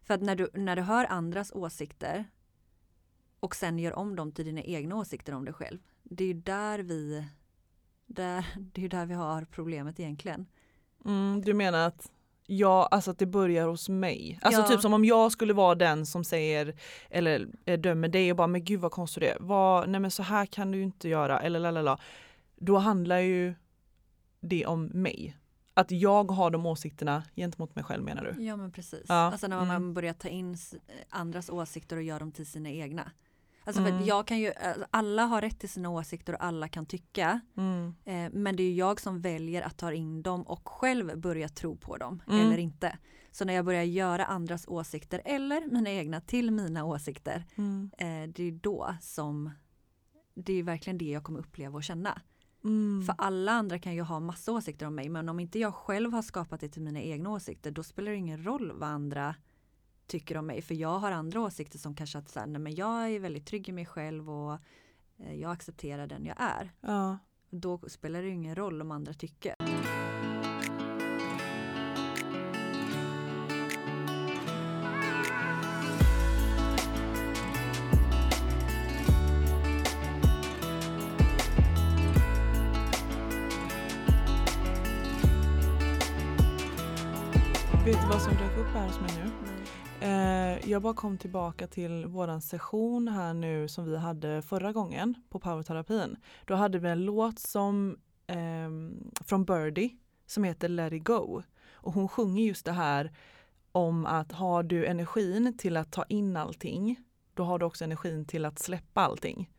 För 0.01 0.13
att 0.13 0.21
när 0.21 0.35
du, 0.35 0.49
när 0.53 0.75
du 0.75 0.81
hör 0.81 1.05
andras 1.05 1.51
åsikter 1.51 2.29
och 3.39 3.55
sen 3.55 3.79
gör 3.79 3.93
om 3.93 4.15
dem 4.15 4.31
till 4.31 4.45
dina 4.45 4.61
egna 4.61 4.95
åsikter 4.95 5.33
om 5.33 5.45
dig 5.45 5.53
själv, 5.53 5.79
det 6.03 6.23
är 6.23 6.27
ju 6.27 6.33
där 6.33 6.79
vi, 6.79 7.27
där, 8.05 8.45
det 8.73 8.85
är 8.85 8.89
där 8.89 9.05
vi 9.05 9.13
har 9.13 9.45
problemet 9.45 9.99
egentligen. 9.99 10.45
Mm, 11.05 11.41
du 11.41 11.53
menar 11.53 11.87
att 11.87 12.11
Ja, 12.53 12.87
alltså 12.91 13.11
att 13.11 13.19
det 13.19 13.25
börjar 13.25 13.67
hos 13.67 13.89
mig. 13.89 14.39
Alltså 14.41 14.61
Ja. 14.61 14.67
typ 14.67 14.81
som 14.81 14.93
om 14.93 15.05
jag 15.05 15.31
skulle 15.31 15.53
vara 15.53 15.75
den 15.75 16.05
som 16.05 16.23
säger 16.23 16.75
eller 17.09 17.47
eh, 17.65 17.79
dömer 17.79 18.07
dig 18.07 18.31
och 18.31 18.37
bara 18.37 18.47
men 18.47 18.63
gud 18.63 18.79
vad 18.79 18.91
konstigt 18.91 19.21
det 19.21 19.29
är. 19.29 19.37
Vad, 19.39 19.89
nej 19.89 20.01
men 20.01 20.11
så 20.11 20.23
här 20.23 20.45
kan 20.45 20.71
du 20.71 20.81
inte 20.81 21.09
göra 21.09 21.39
eller 21.39 21.59
lalala. 21.59 21.99
Då 22.55 22.77
handlar 22.77 23.19
ju 23.19 23.53
det 24.41 24.65
om 24.65 24.85
mig. 24.85 25.37
Att 25.73 25.91
jag 25.91 26.31
har 26.31 26.49
de 26.51 26.65
åsikterna 26.65 27.23
gentemot 27.35 27.75
mig 27.75 27.83
själv 27.83 28.03
menar 28.03 28.23
du? 28.23 28.43
Ja 28.43 28.55
men 28.55 28.71
precis. 28.71 29.05
Ja, 29.07 29.15
Alltså 29.15 29.47
när 29.47 29.57
man 29.57 29.69
mm. 29.69 29.93
börjar 29.93 30.13
ta 30.13 30.27
in 30.27 30.57
andras 31.09 31.49
åsikter 31.49 31.97
och 31.97 32.03
göra 32.03 32.19
dem 32.19 32.31
till 32.31 32.45
sina 32.47 32.69
egna. 32.69 33.11
Alltså 33.63 33.81
för 33.81 33.89
Mm. 33.89 34.01
att 34.01 34.07
jag 34.07 34.27
kan 34.27 34.39
ju, 34.39 34.53
alltså 34.53 34.85
alla 34.91 35.25
har 35.25 35.41
rätt 35.41 35.59
till 35.59 35.69
sina 35.69 35.89
åsikter 35.89 36.33
och 36.33 36.43
alla 36.43 36.67
kan 36.67 36.85
tycka. 36.85 37.41
Mm. 37.57 37.93
Eh, 38.05 38.29
men 38.39 38.55
det 38.55 38.63
är 38.63 38.73
jag 38.73 38.99
som 39.01 39.21
väljer 39.21 39.61
att 39.61 39.77
ta 39.77 39.93
in 39.93 40.21
dem 40.21 40.41
och 40.41 40.67
själv 40.69 41.17
börja 41.19 41.49
tro 41.49 41.77
på 41.77 41.97
dem 41.97 42.23
Mm. 42.27 42.39
eller 42.47 42.57
inte. 42.57 42.97
Så 43.31 43.45
när 43.45 43.53
jag 43.53 43.65
börjar 43.65 43.83
göra 43.83 44.25
andras 44.25 44.67
åsikter 44.67 45.21
eller 45.25 45.67
mina 45.71 45.89
egna 45.89 46.21
till 46.21 46.51
mina 46.51 46.83
åsikter, 46.85 47.45
Mm. 47.55 47.91
eh, 47.97 48.33
det 48.33 48.43
är 48.43 48.51
då 48.51 48.95
som 49.01 49.51
det 50.35 50.53
är 50.53 50.63
verkligen 50.63 50.97
det 50.97 51.05
jag 51.09 51.23
kommer 51.23 51.39
uppleva 51.39 51.75
och 51.75 51.83
känna. 51.83 52.21
Mm. 52.63 53.03
För 53.05 53.15
alla 53.17 53.51
andra 53.51 53.79
kan 53.79 53.93
ju 53.95 54.01
ha 54.01 54.19
massa 54.19 54.51
åsikter 54.51 54.85
om 54.87 54.95
mig 54.95 55.09
men 55.09 55.29
om 55.29 55.39
inte 55.39 55.59
jag 55.59 55.73
själv 55.75 56.13
har 56.13 56.21
skapat 56.21 56.59
det 56.61 56.69
till 56.69 56.81
mina 56.81 57.01
egna 57.01 57.29
åsikter 57.29 57.71
då 57.71 57.83
spelar 57.83 58.11
det 58.11 58.17
ingen 58.17 58.43
roll 58.45 58.71
vad 58.75 58.89
andra 58.89 59.35
tycker 60.11 60.37
om 60.37 60.45
mig. 60.45 60.61
För 60.61 60.75
jag 60.75 60.99
har 60.99 61.11
andra 61.11 61.41
åsikter 61.41 61.79
som 61.79 61.95
kanske 61.95 62.17
att 62.17 62.29
så 62.29 62.39
här, 62.39 62.47
nej, 62.47 62.61
men 62.61 62.75
jag 62.75 63.09
är 63.09 63.19
väldigt 63.19 63.45
trygg 63.45 63.69
i 63.69 63.71
mig 63.71 63.85
själv 63.85 64.29
och 64.29 64.53
eh, 65.17 65.35
jag 65.35 65.51
accepterar 65.51 66.07
den 66.07 66.25
jag 66.25 66.35
är. 66.39 66.71
Ja. 66.81 67.17
Då 67.49 67.79
spelar 67.87 68.21
det 68.21 68.29
ingen 68.29 68.55
roll 68.55 68.81
om 68.81 68.91
andra 68.91 69.13
tycker. 69.13 69.55
Jag 90.71 90.81
bara 90.81 90.93
kom 90.93 91.17
tillbaka 91.17 91.67
till 91.67 92.05
våran 92.05 92.41
session 92.41 93.07
här 93.07 93.33
nu 93.33 93.67
som 93.67 93.85
vi 93.85 93.97
hade 93.97 94.41
förra 94.41 94.71
gången 94.71 95.15
på 95.29 95.39
powerterapin. 95.39 96.17
Då 96.45 96.55
hade 96.55 96.79
vi 96.79 96.89
en 96.89 97.05
låt 97.05 97.39
som 97.39 97.97
eh, 98.27 98.69
från 99.25 99.45
Birdie 99.45 99.97
som 100.25 100.43
heter 100.43 100.69
Let 100.69 100.93
it 100.93 101.03
go. 101.03 101.43
Och 101.73 101.93
hon 101.93 102.07
sjunger 102.07 102.43
just 102.43 102.65
det 102.65 102.71
här 102.71 103.11
om 103.71 104.05
att 104.05 104.31
har 104.31 104.63
du 104.63 104.85
energin 104.85 105.57
till 105.57 105.77
att 105.77 105.91
ta 105.91 106.03
in 106.03 106.37
allting, 106.37 106.99
då 107.33 107.43
har 107.43 107.59
du 107.59 107.65
också 107.65 107.83
energin 107.83 108.25
till 108.25 108.45
att 108.45 108.59
släppa 108.59 109.01
allting. 109.01 109.49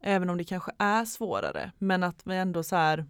Även 0.00 0.30
om 0.30 0.38
det 0.38 0.44
kanske 0.44 0.72
är 0.78 1.04
svårare, 1.04 1.72
men 1.78 2.02
att 2.02 2.26
vi 2.26 2.36
ändå 2.36 2.62
så 2.62 2.76
här, 2.76 3.06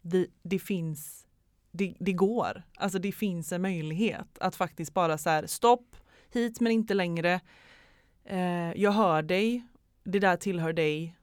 vi, 0.00 0.30
det 0.42 0.58
finns 0.58 1.26
det, 1.70 1.94
det 2.00 2.12
går. 2.12 2.62
Alltså 2.76 2.98
det 2.98 3.12
finns 3.12 3.52
en 3.52 3.62
möjlighet 3.62 4.38
att 4.38 4.56
faktiskt 4.56 4.94
bara 4.94 5.18
så 5.18 5.30
här 5.30 5.46
stopp, 5.46 5.96
hit 6.32 6.60
men 6.60 6.72
inte 6.72 6.94
längre. 6.94 7.40
Eh, 8.24 8.72
jag 8.72 8.92
hör 8.92 9.22
dig, 9.22 9.66
det 10.04 10.18
där 10.18 10.36
tillhör 10.36 10.72
dig. 10.72 11.18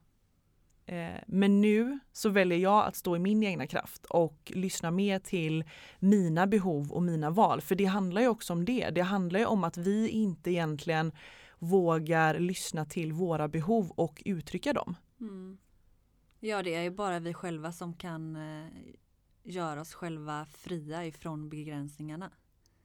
Eh, 0.86 1.20
men 1.26 1.60
nu 1.60 1.98
så 2.12 2.28
väljer 2.28 2.58
jag 2.58 2.86
att 2.86 2.96
stå 2.96 3.16
i 3.16 3.18
min 3.18 3.42
egna 3.42 3.66
kraft 3.66 4.04
och 4.04 4.52
lyssna 4.54 4.90
mer 4.90 5.18
till 5.18 5.64
mina 5.98 6.46
behov 6.46 6.92
och 6.92 7.02
mina 7.02 7.30
val. 7.30 7.60
För 7.60 7.74
det 7.74 7.84
handlar 7.84 8.20
ju 8.20 8.28
också 8.28 8.52
om 8.52 8.64
det. 8.64 8.90
Det 8.90 9.00
handlar 9.00 9.40
ju 9.40 9.46
om 9.46 9.64
att 9.64 9.76
vi 9.76 10.08
inte 10.08 10.50
egentligen 10.50 11.12
vågar 11.58 12.38
lyssna 12.38 12.84
till 12.84 13.12
våra 13.12 13.48
behov 13.48 13.90
och 13.90 14.22
uttrycka 14.24 14.72
dem. 14.72 14.96
Mm. 15.20 15.58
Ja, 16.40 16.62
det 16.62 16.74
är 16.74 16.82
ju 16.82 16.90
bara 16.90 17.18
vi 17.18 17.34
själva 17.34 17.72
som 17.72 17.94
kan 17.94 18.36
eh, 18.36 18.68
göra 19.42 19.80
oss 19.80 19.94
själva 19.94 20.46
fria 20.46 21.06
ifrån 21.06 21.48
begränsningarna. 21.48 22.30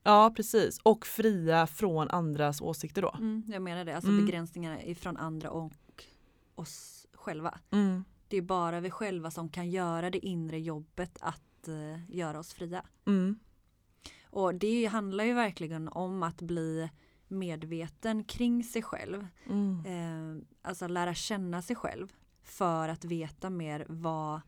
Ja, 0.03 0.33
precis. 0.35 0.79
Och 0.83 1.05
fria 1.05 1.67
från 1.67 2.09
andras 2.09 2.61
åsikter 2.61 3.01
då. 3.01 3.15
Mm, 3.17 3.43
jag 3.47 3.61
menar 3.61 3.85
det, 3.85 3.95
alltså 3.95 4.11
Mm. 4.11 4.25
begränsningarna 4.25 4.83
ifrån 4.83 5.17
andra 5.17 5.49
och 5.51 5.73
oss 6.55 7.07
själva. 7.13 7.59
Mm. 7.71 8.03
Det 8.27 8.37
är 8.37 8.41
bara 8.41 8.79
vi 8.79 8.89
själva 8.91 9.31
som 9.31 9.49
kan 9.49 9.69
göra 9.69 10.09
det 10.09 10.25
inre 10.25 10.59
jobbet 10.59 11.17
att 11.21 11.67
eh, 11.67 12.15
göra 12.15 12.39
oss 12.39 12.53
fria. 12.53 12.85
Mm. 13.07 13.39
Och 14.25 14.55
det 14.55 14.85
handlar 14.85 15.23
ju 15.23 15.33
verkligen 15.33 15.87
om 15.87 16.23
att 16.23 16.41
bli 16.41 16.89
medveten 17.27 18.23
kring 18.23 18.63
sig 18.63 18.81
själv. 18.81 19.27
Mm. 19.49 19.85
Eh, 19.85 20.43
alltså 20.61 20.87
lära 20.87 21.13
känna 21.13 21.61
sig 21.61 21.75
själv 21.75 22.13
för 22.43 22.89
att 22.89 23.05
veta 23.05 23.49
mer 23.49 23.85
vad, 23.89 24.41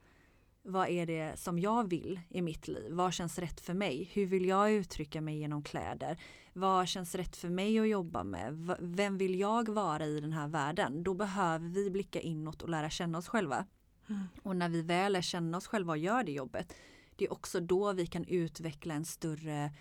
vad 0.64 0.90
är 0.90 1.06
det 1.06 1.40
som 1.40 1.60
jag 1.60 1.90
vill 1.90 2.20
i 2.30 2.42
mitt 2.42 2.68
liv? 2.68 2.92
Vad 2.92 3.14
känns 3.14 3.40
rätt 3.40 3.62
för 3.62 3.74
mig? 3.74 4.10
Hur 4.14 4.26
vill 4.26 4.46
jag 4.46 4.72
uttrycka 4.72 5.22
mig 5.22 5.38
genom 5.38 5.64
kläder? 5.64 6.18
Vad 6.54 6.88
känns 6.88 7.16
rätt 7.16 7.36
för 7.36 7.50
mig 7.50 7.80
att 7.80 7.88
jobba 7.88 8.24
med? 8.24 8.76
Vem 8.80 9.18
vill 9.18 9.40
jag 9.40 9.70
vara 9.70 10.06
i 10.06 10.20
den 10.20 10.34
här 10.34 10.48
världen? 10.48 11.04
Då 11.04 11.14
behöver 11.14 11.70
vi 11.70 11.90
blicka 11.90 12.20
inåt 12.20 12.62
och 12.62 12.70
lära 12.70 12.90
känna 12.90 13.18
oss 13.18 13.28
själva. 13.28 13.66
Mm. 14.10 14.24
Och 14.44 14.56
när 14.56 14.70
vi 14.70 14.82
väl 14.82 15.14
lär 15.14 15.22
känna 15.22 15.58
oss 15.58 15.68
själva 15.68 15.94
och 15.94 15.98
gör 15.98 16.24
det 16.24 16.32
jobbet, 16.32 16.76
det 17.16 17.26
är 17.26 17.34
också 17.34 17.60
då 17.60 17.94
vi 17.94 18.08
kan 18.08 18.26
utveckla 18.26 18.94
en 18.94 19.06
större 19.06 19.72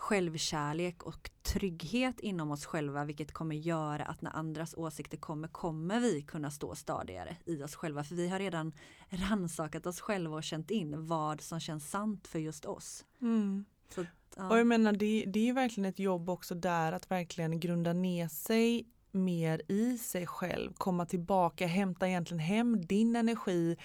självkärlek 0.00 1.02
och 1.02 1.30
trygghet 1.42 2.20
inom 2.20 2.50
oss 2.50 2.66
själva 2.66 3.04
vilket 3.04 3.32
kommer 3.32 3.56
göra 3.56 4.04
att 4.04 4.22
när 4.22 4.36
andras 4.36 4.74
åsikter 4.74 5.16
kommer 5.16 5.48
kommer 5.48 6.00
vi 6.00 6.22
kunna 6.22 6.50
stå 6.50 6.74
stadigare 6.74 7.36
i 7.44 7.62
oss 7.62 7.74
själva 7.74 8.04
för 8.04 8.14
vi 8.14 8.28
har 8.28 8.38
redan 8.38 8.72
rannsakat 9.08 9.86
oss 9.86 10.00
själva 10.00 10.36
och 10.36 10.44
känt 10.44 10.70
in 10.70 11.06
vad 11.06 11.40
som 11.40 11.60
känns 11.60 11.90
sant 11.90 12.28
för 12.28 12.38
just 12.38 12.64
oss. 12.64 13.04
Mm. 13.22 13.64
Så, 13.94 14.06
ja. 14.36 14.48
Och 14.48 14.58
jag 14.58 14.66
menar 14.66 14.92
det, 14.92 15.24
det 15.26 15.48
är 15.48 15.52
verkligen 15.52 15.90
ett 15.90 15.98
jobb 15.98 16.30
också 16.30 16.54
där 16.54 16.92
att 16.92 17.10
verkligen 17.10 17.60
grunda 17.60 17.92
ner 17.92 18.28
sig 18.28 18.86
mer 19.10 19.62
i 19.68 19.98
sig 19.98 20.26
själv, 20.26 20.72
komma 20.72 21.06
tillbaka, 21.06 21.66
hämta 21.66 22.08
egentligen 22.08 22.38
hem 22.38 22.86
din 22.86 23.16
energi 23.16 23.76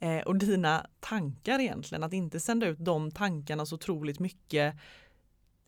eh, 0.00 0.20
och 0.20 0.36
dina 0.36 0.86
tankar 1.00 1.58
egentligen, 1.58 2.04
att 2.04 2.12
inte 2.12 2.40
sända 2.40 2.66
ut 2.66 2.78
de 2.80 3.10
tankarna 3.10 3.66
så 3.66 3.74
otroligt 3.74 4.20
mycket 4.20 4.76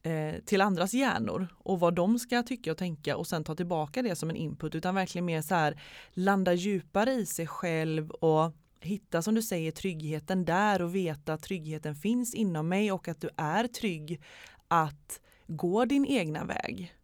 eh, 0.06 0.40
till 0.44 0.60
andras 0.60 0.94
hjärnor 0.94 1.48
och 1.58 1.80
vad 1.80 1.94
de 1.94 2.18
ska 2.18 2.42
tycka 2.42 2.72
och 2.72 2.78
tänka 2.78 3.16
och 3.16 3.26
sen 3.26 3.44
ta 3.44 3.54
tillbaka 3.54 4.02
det 4.02 4.16
som 4.16 4.30
en 4.30 4.36
input 4.36 4.74
utan 4.74 4.94
verkligen 4.94 5.24
mer 5.24 5.42
så 5.42 5.54
här 5.54 5.82
landa 6.10 6.52
djupare 6.52 7.12
i 7.12 7.26
sig 7.26 7.46
själv 7.46 8.10
och 8.10 8.52
hitta 8.80 9.22
som 9.22 9.34
du 9.34 9.42
säger 9.42 9.72
tryggheten 9.72 10.44
där 10.44 10.82
och 10.82 10.94
veta 10.94 11.32
att 11.32 11.42
tryggheten 11.42 11.94
finns 11.94 12.34
inom 12.34 12.68
mig 12.68 12.92
och 12.92 13.08
att 13.08 13.20
du 13.20 13.28
är 13.36 13.66
trygg 13.66 14.22
att 14.68 15.20
gå 15.46 15.84
din 15.84 16.06
egna 16.06 16.44
väg. 16.44 16.94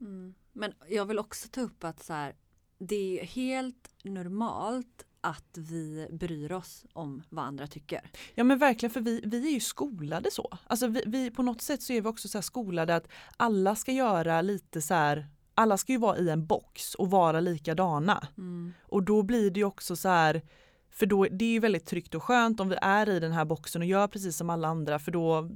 Mm. 0.00 0.34
Men 0.52 0.72
jag 0.88 1.06
vill 1.06 1.18
också 1.18 1.48
ta 1.48 1.60
upp 1.60 1.84
att 1.84 2.02
så 2.02 2.12
här, 2.12 2.34
det 2.78 3.20
är 3.20 3.24
helt 3.24 3.90
normalt 4.02 5.06
att 5.26 5.58
vi 5.58 6.08
bryr 6.10 6.52
oss 6.52 6.84
om 6.92 7.22
vad 7.28 7.44
andra 7.44 7.66
tycker. 7.66 8.10
Ja 8.34 8.44
men 8.44 8.58
verkligen 8.58 8.90
för 8.90 9.00
vi, 9.00 9.20
vi 9.24 9.48
är 9.48 9.52
ju 9.52 9.60
skolade 9.60 10.30
så. 10.30 10.58
Alltså 10.66 10.86
vi, 10.86 11.02
vi 11.06 11.30
på 11.30 11.42
något 11.42 11.62
sätt 11.62 11.82
så 11.82 11.92
är 11.92 12.00
vi 12.00 12.08
också 12.08 12.28
så 12.28 12.42
skolade 12.42 12.96
att 12.96 13.08
alla 13.36 13.76
ska 13.76 13.92
göra 13.92 14.42
lite 14.42 14.82
så 14.82 14.94
här 14.94 15.26
alla 15.54 15.76
ska 15.78 15.92
ju 15.92 15.98
vara 15.98 16.18
i 16.18 16.30
en 16.30 16.46
box 16.46 16.94
och 16.94 17.10
vara 17.10 17.40
likadana. 17.40 18.28
Mm. 18.38 18.72
Och 18.82 19.02
då 19.02 19.22
blir 19.22 19.50
det 19.50 19.60
ju 19.60 19.64
också 19.64 19.96
så 19.96 20.08
här 20.08 20.42
för 20.90 21.06
då, 21.06 21.24
det 21.24 21.44
är 21.44 21.52
ju 21.52 21.60
väldigt 21.60 21.86
tryggt 21.86 22.14
och 22.14 22.22
skönt 22.22 22.60
om 22.60 22.68
vi 22.68 22.76
är 22.82 23.08
i 23.08 23.20
den 23.20 23.32
här 23.32 23.44
boxen 23.44 23.82
och 23.82 23.88
gör 23.88 24.08
precis 24.08 24.36
som 24.36 24.50
alla 24.50 24.68
andra 24.68 24.98
för 24.98 25.12
då, 25.12 25.50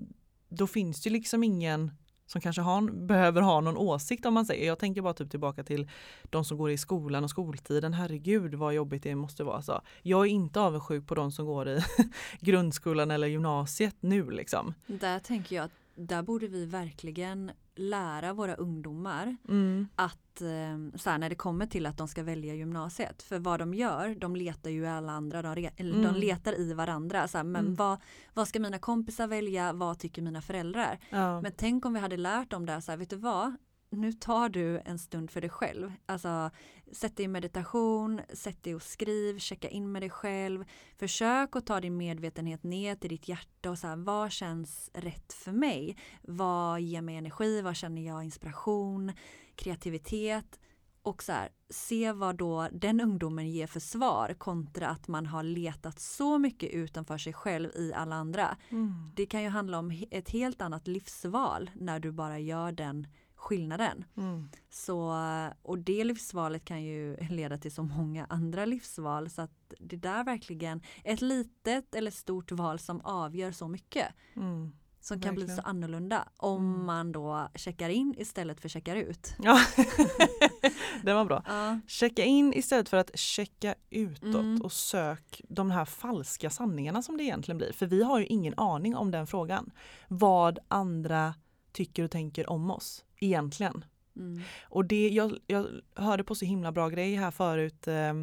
då 0.48 0.66
finns 0.66 1.02
det 1.02 1.08
ju 1.08 1.12
liksom 1.12 1.44
ingen 1.44 1.90
som 2.32 2.40
kanske 2.40 2.62
har, 2.62 2.90
behöver 2.90 3.42
ha 3.42 3.60
någon 3.60 3.76
åsikt 3.76 4.26
om 4.26 4.34
man 4.34 4.46
säger. 4.46 4.66
Jag 4.66 4.78
tänker 4.78 5.02
bara 5.02 5.14
typ 5.14 5.30
tillbaka 5.30 5.64
till 5.64 5.90
de 6.30 6.44
som 6.44 6.58
går 6.58 6.70
i 6.70 6.78
skolan 6.78 7.24
och 7.24 7.30
skoltiden. 7.30 7.94
Herregud 7.94 8.54
vad 8.54 8.74
jobbigt 8.74 9.02
det 9.02 9.14
måste 9.14 9.44
vara. 9.44 9.62
Så 9.62 9.80
jag 10.02 10.26
är 10.26 10.30
inte 10.30 10.60
avundsjuk 10.60 11.06
på 11.06 11.14
de 11.14 11.32
som 11.32 11.46
går 11.46 11.68
i 11.68 11.80
grundskolan 12.40 13.10
eller 13.10 13.26
gymnasiet 13.26 13.96
nu 14.00 14.30
liksom. 14.30 14.74
Där 14.86 15.18
tänker 15.18 15.56
jag 15.56 15.64
att 15.64 15.72
där 15.94 16.22
borde 16.22 16.48
vi 16.48 16.66
verkligen 16.66 17.50
lära 17.80 18.32
våra 18.32 18.54
ungdomar 18.54 19.36
Mm. 19.48 19.88
att 19.94 20.40
eh, 20.40 20.98
så 20.98 21.10
här, 21.10 21.18
när 21.18 21.28
det 21.28 21.34
kommer 21.34 21.66
till 21.66 21.86
att 21.86 21.96
de 21.98 22.08
ska 22.08 22.22
välja 22.22 22.54
gymnasiet. 22.54 23.22
För 23.22 23.38
vad 23.38 23.58
de 23.60 23.74
gör, 23.74 24.14
de 24.14 24.36
letar 24.36 24.70
ju 24.70 24.86
alla 24.86 25.12
andra, 25.12 25.42
de, 25.42 25.54
re, 25.54 25.70
Mm. 25.76 26.02
de 26.02 26.14
letar 26.14 26.60
i 26.60 26.72
varandra. 26.74 27.28
Så 27.28 27.38
här, 27.38 27.44
men 27.44 27.64
Mm. 27.64 27.74
vad, 27.74 27.98
vad 28.34 28.48
ska 28.48 28.60
mina 28.60 28.78
kompisar 28.78 29.26
välja, 29.26 29.72
vad 29.72 29.98
tycker 29.98 30.22
mina 30.22 30.42
föräldrar? 30.42 30.98
Ja. 31.10 31.40
Men 31.40 31.52
tänk 31.56 31.84
om 31.84 31.94
vi 31.94 32.00
hade 32.00 32.16
lärt 32.16 32.50
dem 32.50 32.66
där, 32.66 32.80
så 32.80 32.92
här, 32.92 32.96
vet 32.98 33.10
du 33.10 33.16
vad? 33.16 33.56
Nu 33.92 34.12
tar 34.12 34.48
du 34.48 34.80
en 34.84 34.98
stund 34.98 35.30
för 35.30 35.40
dig 35.40 35.50
själv. 35.50 35.92
Alltså, 36.06 36.50
sätt 36.92 37.16
dig 37.16 37.24
i 37.24 37.28
meditation, 37.28 38.20
sätt 38.32 38.62
dig 38.62 38.74
och 38.74 38.82
skriv, 38.82 39.38
checka 39.38 39.68
in 39.68 39.92
med 39.92 40.02
dig 40.02 40.10
själv. 40.10 40.64
Försök 40.98 41.56
att 41.56 41.66
ta 41.66 41.80
din 41.80 41.96
medvetenhet 41.96 42.62
ner 42.62 42.94
till 42.94 43.10
ditt 43.10 43.28
hjärta 43.28 43.70
och 43.70 43.78
så 43.78 43.86
här, 43.86 43.96
vad 43.96 44.32
känns 44.32 44.90
rätt 44.94 45.32
för 45.32 45.52
mig? 45.52 45.96
Vad 46.22 46.80
ger 46.80 47.02
mig 47.02 47.16
energi? 47.16 47.62
Vad 47.62 47.76
känner 47.76 48.02
jag 48.02 48.24
inspiration? 48.24 49.12
Kreativitet? 49.54 50.60
Och 51.02 51.22
så 51.22 51.32
här, 51.32 51.48
se 51.70 52.12
vad 52.12 52.36
då 52.36 52.68
den 52.72 53.00
ungdomen 53.00 53.50
ger 53.50 53.66
för 53.66 53.80
svar 53.80 54.34
kontra 54.38 54.88
att 54.88 55.08
man 55.08 55.26
har 55.26 55.42
letat 55.42 56.00
så 56.00 56.38
mycket 56.38 56.70
utanför 56.70 57.18
sig 57.18 57.32
själv 57.32 57.70
i 57.74 57.92
alla 57.92 58.16
andra. 58.16 58.56
Mm. 58.68 59.12
Det 59.14 59.26
kan 59.26 59.42
ju 59.42 59.48
handla 59.48 59.78
om 59.78 60.02
ett 60.10 60.30
helt 60.30 60.62
annat 60.62 60.88
livsval 60.88 61.70
när 61.74 62.00
du 62.00 62.12
bara 62.12 62.38
gör 62.38 62.72
den 62.72 63.06
skillnaden. 63.40 64.04
Mm. 64.16 64.48
Så, 64.70 65.14
och 65.62 65.78
det 65.78 66.04
livsvalet 66.04 66.64
kan 66.64 66.82
ju 66.82 67.16
leda 67.16 67.58
till 67.58 67.72
så 67.72 67.82
många 67.82 68.26
andra 68.28 68.64
livsval 68.64 69.30
så 69.30 69.42
att 69.42 69.50
det 69.78 69.96
där 69.96 70.24
verkligen 70.24 70.82
ett 71.04 71.20
litet 71.20 71.94
eller 71.94 72.10
stort 72.10 72.52
val 72.52 72.78
som 72.78 73.00
avgör 73.00 73.52
så 73.52 73.68
mycket 73.68 74.06
Mm. 74.36 74.72
som 75.00 75.20
kan 75.20 75.34
bli 75.34 75.44
Verkligen. 75.44 75.62
så 75.64 75.68
annorlunda 75.68 76.28
om 76.36 76.74
Mm. 76.74 76.86
man 76.86 77.12
då 77.12 77.48
checkar 77.54 77.88
in 77.88 78.14
istället 78.18 78.60
för 78.60 78.68
checkar 78.68 78.96
ut. 78.96 79.34
Ja, 79.42 79.58
det 81.02 81.12
var 81.14 81.24
bra. 81.24 81.42
Ja, 81.46 81.80
Checka 81.86 82.24
in 82.24 82.52
istället 82.54 82.88
för 82.88 82.96
att 82.96 83.18
checka 83.18 83.74
utåt 83.90 84.34
Mm. 84.34 84.62
och 84.62 84.72
sök 84.72 85.40
de 85.48 85.70
här 85.70 85.84
falska 85.84 86.50
sanningarna 86.50 87.02
som 87.02 87.16
det 87.16 87.22
egentligen 87.24 87.58
blir. 87.58 87.72
För 87.72 87.86
vi 87.86 88.02
har 88.02 88.18
ju 88.18 88.26
ingen 88.26 88.54
aning 88.56 88.96
om 88.96 89.10
den 89.10 89.26
frågan. 89.26 89.70
Vad 90.08 90.58
andra 90.68 91.34
tycker 91.72 92.04
och 92.04 92.10
tänker 92.10 92.50
om 92.50 92.70
oss 92.70 93.04
egentligen. 93.20 93.84
mm, 94.16 94.42
Och 94.62 94.84
det, 94.84 95.08
jag, 95.08 95.38
jag 95.46 95.66
hörde 95.94 96.24
på 96.24 96.34
så 96.34 96.44
himla 96.44 96.72
bra 96.72 96.88
grej 96.88 97.14
här 97.14 97.30
förut. 97.30 97.88
eh, 97.88 98.14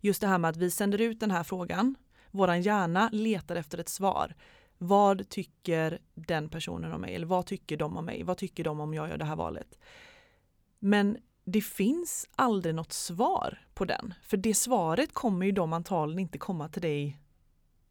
Just 0.00 0.20
det 0.20 0.26
här 0.26 0.38
med 0.38 0.48
att 0.48 0.56
vi 0.56 0.70
sänder 0.70 1.00
ut 1.00 1.20
den 1.20 1.30
här 1.30 1.44
frågan. 1.44 1.94
Våran 2.30 2.62
hjärna 2.62 3.08
letar 3.12 3.56
efter 3.56 3.78
ett 3.78 3.88
svar. 3.88 4.34
Vad 4.78 5.28
tycker 5.28 5.98
den 6.14 6.48
personen 6.48 6.92
om 6.92 7.00
mig? 7.00 7.14
Eller 7.14 7.26
vad 7.26 7.46
tycker 7.46 7.76
de 7.76 7.96
om 7.96 8.04
mig? 8.04 8.22
Vad 8.22 8.36
tycker 8.38 8.64
de 8.64 8.80
om 8.80 8.94
jag 8.94 9.08
gör 9.08 9.16
det 9.18 9.24
här 9.24 9.36
valet? 9.36 9.78
Men 10.78 11.16
det 11.44 11.60
finns 11.60 12.28
aldrig 12.36 12.74
något 12.74 12.92
svar 12.92 13.58
på 13.74 13.84
den. 13.84 14.14
För 14.22 14.36
det 14.36 14.54
svaret 14.54 15.12
kommer 15.12 15.46
ju 15.46 15.52
de 15.52 15.72
antagligen 15.72 16.18
inte 16.18 16.38
komma 16.38 16.68
till 16.68 16.82
dig 16.82 17.18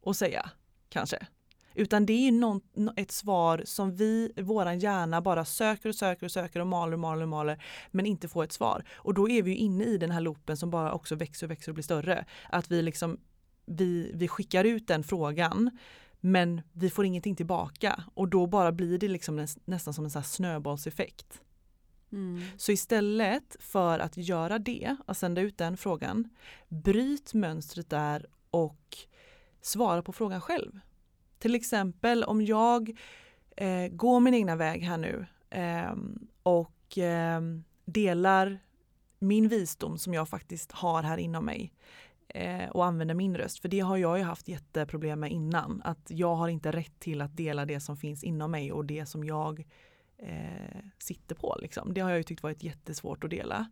och 0.02 0.16
säga, 0.16 0.50
kanske. 0.90 1.28
Utan 1.76 2.06
det 2.06 2.28
är 2.28 2.32
någon, 2.32 2.62
nå- 2.74 2.94
ett 2.98 3.12
svar 3.12 3.62
som 3.66 3.96
vi, 3.96 4.32
våran 4.38 4.80
hjärna 4.80 5.22
bara 5.22 5.46
söker 5.46 5.90
och 5.90 5.96
söker 5.96 6.26
och 6.26 6.32
söker 6.32 6.60
och 6.60 6.68
maler 6.68 6.94
och 6.94 7.00
maler 7.00 7.22
och 7.24 7.30
maler 7.30 7.64
men 7.92 8.06
inte 8.06 8.28
får 8.28 8.44
ett 8.44 8.52
svar. 8.52 8.84
Och 8.94 9.14
då 9.14 9.30
är 9.30 9.44
vi 9.44 9.56
inne 9.56 9.84
i 9.84 9.98
den 9.98 10.12
här 10.12 10.22
loopen 10.22 10.58
som 10.58 10.70
bara 10.70 10.94
också 10.94 11.16
växer 11.16 11.48
och 11.48 11.52
växer 11.52 11.72
och 11.72 11.74
blir 11.74 11.84
större. 11.84 12.26
Att 12.50 12.72
vi 12.72 12.82
liksom, 12.82 13.20
vi, 13.66 14.12
vi 14.14 14.28
skickar 14.28 14.64
ut 14.64 14.88
den 14.88 15.04
frågan 15.04 15.72
men 16.20 16.62
vi 16.72 16.90
får 16.90 17.06
ingenting 17.06 17.36
tillbaka 17.36 18.04
och 18.14 18.28
då 18.28 18.48
bara 18.48 18.72
blir 18.72 18.98
det 18.98 19.08
liksom 19.08 19.40
näs- 19.40 19.60
nästan 19.66 19.94
som 19.94 20.06
en 20.06 20.12
sån 20.12 20.24
snöbollseffekt. 20.24 21.42
mm, 22.12 22.42
Så 22.58 22.72
istället 22.72 23.56
för 23.60 24.00
att 24.00 24.18
göra 24.18 24.60
det, 24.60 24.96
att 25.08 25.18
sända 25.18 25.42
ut 25.42 25.58
den 25.58 25.78
frågan, 25.78 26.30
bryt 26.68 27.34
mönstret 27.34 27.90
där 27.90 28.26
och 28.52 28.98
svara 29.62 30.02
på 30.02 30.14
frågan 30.14 30.42
själv. 30.42 30.80
Till 31.44 31.56
exempel 31.56 32.24
om 32.24 32.42
jag 32.42 32.98
eh, 33.58 33.88
går 33.88 34.20
min 34.20 34.34
egna 34.34 34.56
väg 34.56 34.84
här 34.84 34.98
nu 34.98 35.26
eh, 35.50 35.96
och 36.44 36.98
eh, 36.98 37.42
delar 37.86 38.60
min 39.20 39.48
visdom 39.48 39.98
som 39.98 40.14
jag 40.14 40.30
faktiskt 40.30 40.72
har 40.72 41.04
här 41.04 41.18
inom 41.18 41.46
mig 41.46 41.74
eh, 42.28 42.70
och 42.70 42.86
använder 42.86 43.16
min 43.16 43.38
röst. 43.38 43.60
För 43.60 43.70
det 43.70 43.80
har 43.80 43.98
jag 43.98 44.18
ju 44.18 44.24
haft 44.24 44.48
jätteproblem 44.48 45.20
med 45.20 45.32
innan. 45.32 45.82
Att 45.86 46.06
jag 46.08 46.36
har 46.36 46.48
inte 46.48 46.72
rätt 46.72 47.00
till 47.00 47.22
att 47.22 47.38
dela 47.38 47.66
det 47.66 47.80
som 47.80 47.98
finns 47.98 48.24
inom 48.24 48.52
mig 48.52 48.72
och 48.72 48.86
det 48.86 49.06
som 49.06 49.24
jag 49.24 49.66
eh, 50.18 50.84
sitter 50.98 51.36
på. 51.36 51.58
Liksom. 51.62 51.94
Det 51.94 52.02
har 52.02 52.10
jag 52.10 52.18
ju 52.18 52.24
tyckt 52.24 52.44
varit 52.44 52.64
jättesvårt 52.64 53.24
att 53.24 53.30
dela. 53.30 53.70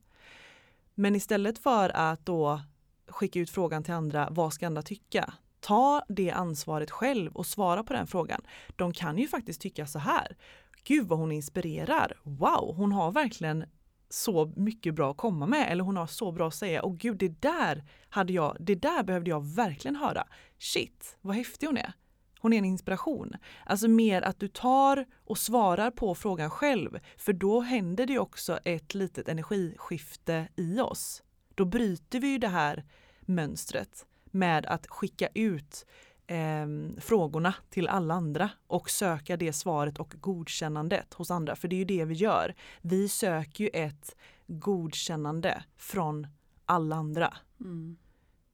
Men 0.95 1.15
istället 1.15 1.59
för 1.59 1.89
att 1.89 2.25
då 2.25 2.61
skicka 3.07 3.39
ut 3.39 3.49
frågan 3.49 3.83
till 3.83 3.93
andra, 3.93 4.27
vad 4.31 4.53
ska 4.53 4.67
andra 4.67 4.81
tycka? 4.81 5.33
Ta 5.61 6.03
det 6.09 6.31
ansvaret 6.31 6.91
själv 6.91 7.31
och 7.35 7.45
svara 7.45 7.83
på 7.83 7.93
den 7.93 8.07
frågan. 8.07 8.41
De 8.75 8.93
kan 8.93 9.17
ju 9.17 9.27
faktiskt 9.27 9.61
tycka 9.61 9.87
så 9.87 9.99
här. 9.99 10.37
Gud 10.83 11.07
vad 11.07 11.19
hon 11.19 11.31
inspirerar. 11.31 12.17
Wow, 12.23 12.75
hon 12.75 12.91
har 12.91 13.11
verkligen 13.11 13.65
så 14.09 14.53
mycket 14.55 14.95
bra 14.95 15.11
att 15.11 15.17
komma 15.17 15.45
med 15.45 15.71
eller 15.71 15.83
hon 15.83 15.97
har 15.97 16.07
så 16.07 16.31
bra 16.31 16.47
att 16.47 16.55
säga. 16.55 16.83
Och 16.83 16.97
gud, 16.97 17.17
det 17.17 17.41
där 17.41 17.83
hade 18.09 18.33
jag, 18.33 18.57
det 18.59 18.75
där 18.75 19.03
behövde 19.03 19.29
jag 19.29 19.55
verkligen 19.55 19.95
höra. 19.95 20.27
Shit, 20.59 21.17
vad 21.21 21.35
häftig 21.35 21.67
hon 21.67 21.77
är. 21.77 21.93
Hon 22.39 22.53
är 22.53 22.57
en 22.57 22.65
inspiration. 22.65 23.33
Alltså 23.65 23.87
mer 23.87 24.21
att 24.21 24.39
du 24.39 24.47
tar 24.47 25.05
och 25.25 25.37
svarar 25.37 25.91
på 25.91 26.15
frågan 26.15 26.49
själv. 26.49 26.99
För 27.17 27.33
då 27.33 27.61
händer 27.61 28.05
det 28.05 28.19
också 28.19 28.59
ett 28.65 28.93
litet 28.93 29.27
energiskifte 29.27 30.47
i 30.55 30.79
oss. 30.79 31.23
Då 31.55 31.65
bryter 31.65 32.19
vi 32.19 32.27
ju 32.27 32.37
det 32.37 32.47
här 32.47 32.85
mönstret 33.21 34.05
med 34.31 34.65
att 34.65 34.87
skicka 34.87 35.27
ut 35.33 35.85
eh, 36.27 36.67
frågorna 36.97 37.53
till 37.69 37.87
alla 37.87 38.13
andra 38.13 38.49
och 38.67 38.89
söka 38.89 39.37
det 39.37 39.53
svaret 39.53 39.99
och 39.99 40.13
godkännandet 40.19 41.13
hos 41.13 41.31
andra. 41.31 41.55
För 41.55 41.67
det 41.67 41.75
är 41.75 41.77
ju 41.77 41.85
det 41.85 42.05
vi 42.05 42.13
gör. 42.13 42.55
Vi 42.81 43.09
söker 43.09 43.63
ju 43.63 43.69
ett 43.73 44.15
godkännande 44.47 45.63
från 45.77 46.27
alla 46.65 46.95
andra. 46.95 47.37
Mm. 47.59 47.97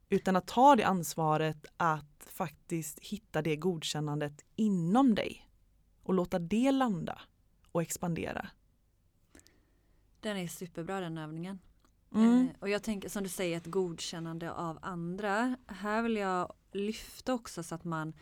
Utan 0.09 0.35
att 0.35 0.47
ta 0.47 0.75
det 0.75 0.83
ansvaret 0.83 1.65
att 1.77 2.27
faktiskt 2.27 2.99
hitta 2.99 3.41
det 3.41 3.55
godkännandet 3.55 4.45
inom 4.55 5.15
dig 5.15 5.47
och 6.03 6.13
låta 6.13 6.39
det 6.39 6.71
landa 6.71 7.21
och 7.71 7.81
expandera. 7.81 8.49
Den 10.19 10.37
är 10.37 10.47
superbra 10.47 10.99
den 10.99 11.17
övningen. 11.17 11.59
Mm. 12.15 12.47
Eh, 12.47 12.55
och 12.59 12.69
jag 12.69 12.83
tänker 12.83 13.09
som 13.09 13.23
du 13.23 13.29
säger 13.29 13.57
ett 13.57 13.65
godkännande 13.65 14.51
av 14.51 14.79
andra. 14.81 15.57
Här 15.67 16.01
vill 16.01 16.17
jag 16.17 16.53
lyfta 16.71 17.33
också 17.33 17.63
så 17.63 17.75
att 17.75 17.83
man 17.83 18.13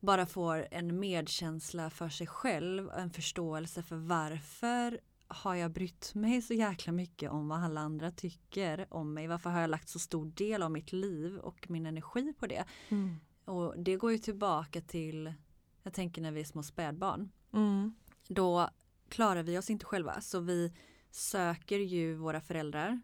bara 0.00 0.26
får 0.26 0.66
en 0.70 1.00
medkänsla 1.00 1.90
för 1.90 2.08
sig 2.08 2.26
själv, 2.26 2.90
en 2.90 3.10
förståelse 3.10 3.82
för 3.82 3.96
varför 3.96 5.00
har 5.26 5.54
jag 5.54 5.70
brytt 5.70 6.14
mig 6.14 6.42
så 6.42 6.54
jäkla 6.54 6.92
mycket 6.92 7.30
om 7.30 7.48
vad 7.48 7.64
alla 7.64 7.80
andra 7.80 8.10
tycker 8.10 8.86
om 8.90 9.14
mig? 9.14 9.26
Varför 9.26 9.50
har 9.50 9.60
jag 9.60 9.70
lagt 9.70 9.88
så 9.88 9.98
stor 9.98 10.26
del 10.26 10.62
av 10.62 10.70
mitt 10.70 10.92
liv 10.92 11.38
och 11.38 11.70
min 11.70 11.86
energi 11.86 12.32
på 12.38 12.46
det? 12.46 12.64
Mm. 12.88 13.16
Och 13.44 13.78
det 13.78 13.96
går 13.96 14.12
ju 14.12 14.18
tillbaka 14.18 14.80
till, 14.80 15.34
jag 15.82 15.92
tänker 15.92 16.22
när 16.22 16.32
vi 16.32 16.40
är 16.40 16.44
små 16.44 16.62
spädbarn. 16.62 17.30
Mm. 17.52 17.94
Då 18.28 18.70
klarar 19.08 19.42
vi 19.42 19.58
oss 19.58 19.70
inte 19.70 19.84
själva 19.84 20.20
så 20.20 20.40
vi 20.40 20.72
söker 21.10 21.78
ju 21.78 22.14
våra 22.14 22.40
föräldrar 22.40 23.00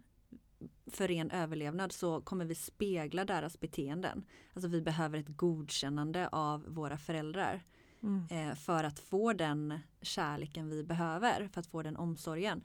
för 0.96 1.08
ren 1.08 1.30
överlevnad 1.30 1.92
så 1.92 2.20
kommer 2.20 2.44
vi 2.44 2.54
spegla 2.54 3.24
deras 3.24 3.60
beteenden. 3.60 4.24
Alltså 4.54 4.68
vi 4.68 4.80
behöver 4.80 5.18
ett 5.18 5.36
godkännande 5.36 6.28
av 6.28 6.64
våra 6.68 6.98
föräldrar. 6.98 7.62
Mm. 8.02 8.26
Eh, 8.30 8.54
för 8.54 8.84
att 8.84 8.98
få 8.98 9.32
den 9.32 9.78
kärleken 10.02 10.70
vi 10.70 10.84
behöver, 10.84 11.48
för 11.48 11.60
att 11.60 11.66
få 11.66 11.82
den 11.82 11.96
omsorgen. 11.96 12.62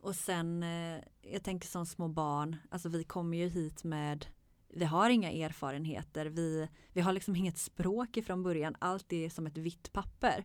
Och 0.00 0.14
sen, 0.14 0.62
eh, 0.62 1.00
jag 1.22 1.42
tänker 1.42 1.68
som 1.68 1.86
små 1.86 2.08
barn, 2.08 2.56
alltså 2.70 2.88
vi 2.88 3.04
kommer 3.04 3.36
ju 3.36 3.48
hit 3.48 3.84
med 3.84 4.26
vi 4.68 4.84
har 4.84 5.10
inga 5.10 5.30
erfarenheter, 5.30 6.26
vi, 6.26 6.68
vi 6.92 7.00
har 7.00 7.12
liksom 7.12 7.36
inget 7.36 7.58
språk 7.58 8.16
ifrån 8.16 8.42
början, 8.42 8.76
allt 8.78 9.12
är 9.12 9.28
som 9.28 9.46
ett 9.46 9.58
vitt 9.58 9.92
papper. 9.92 10.44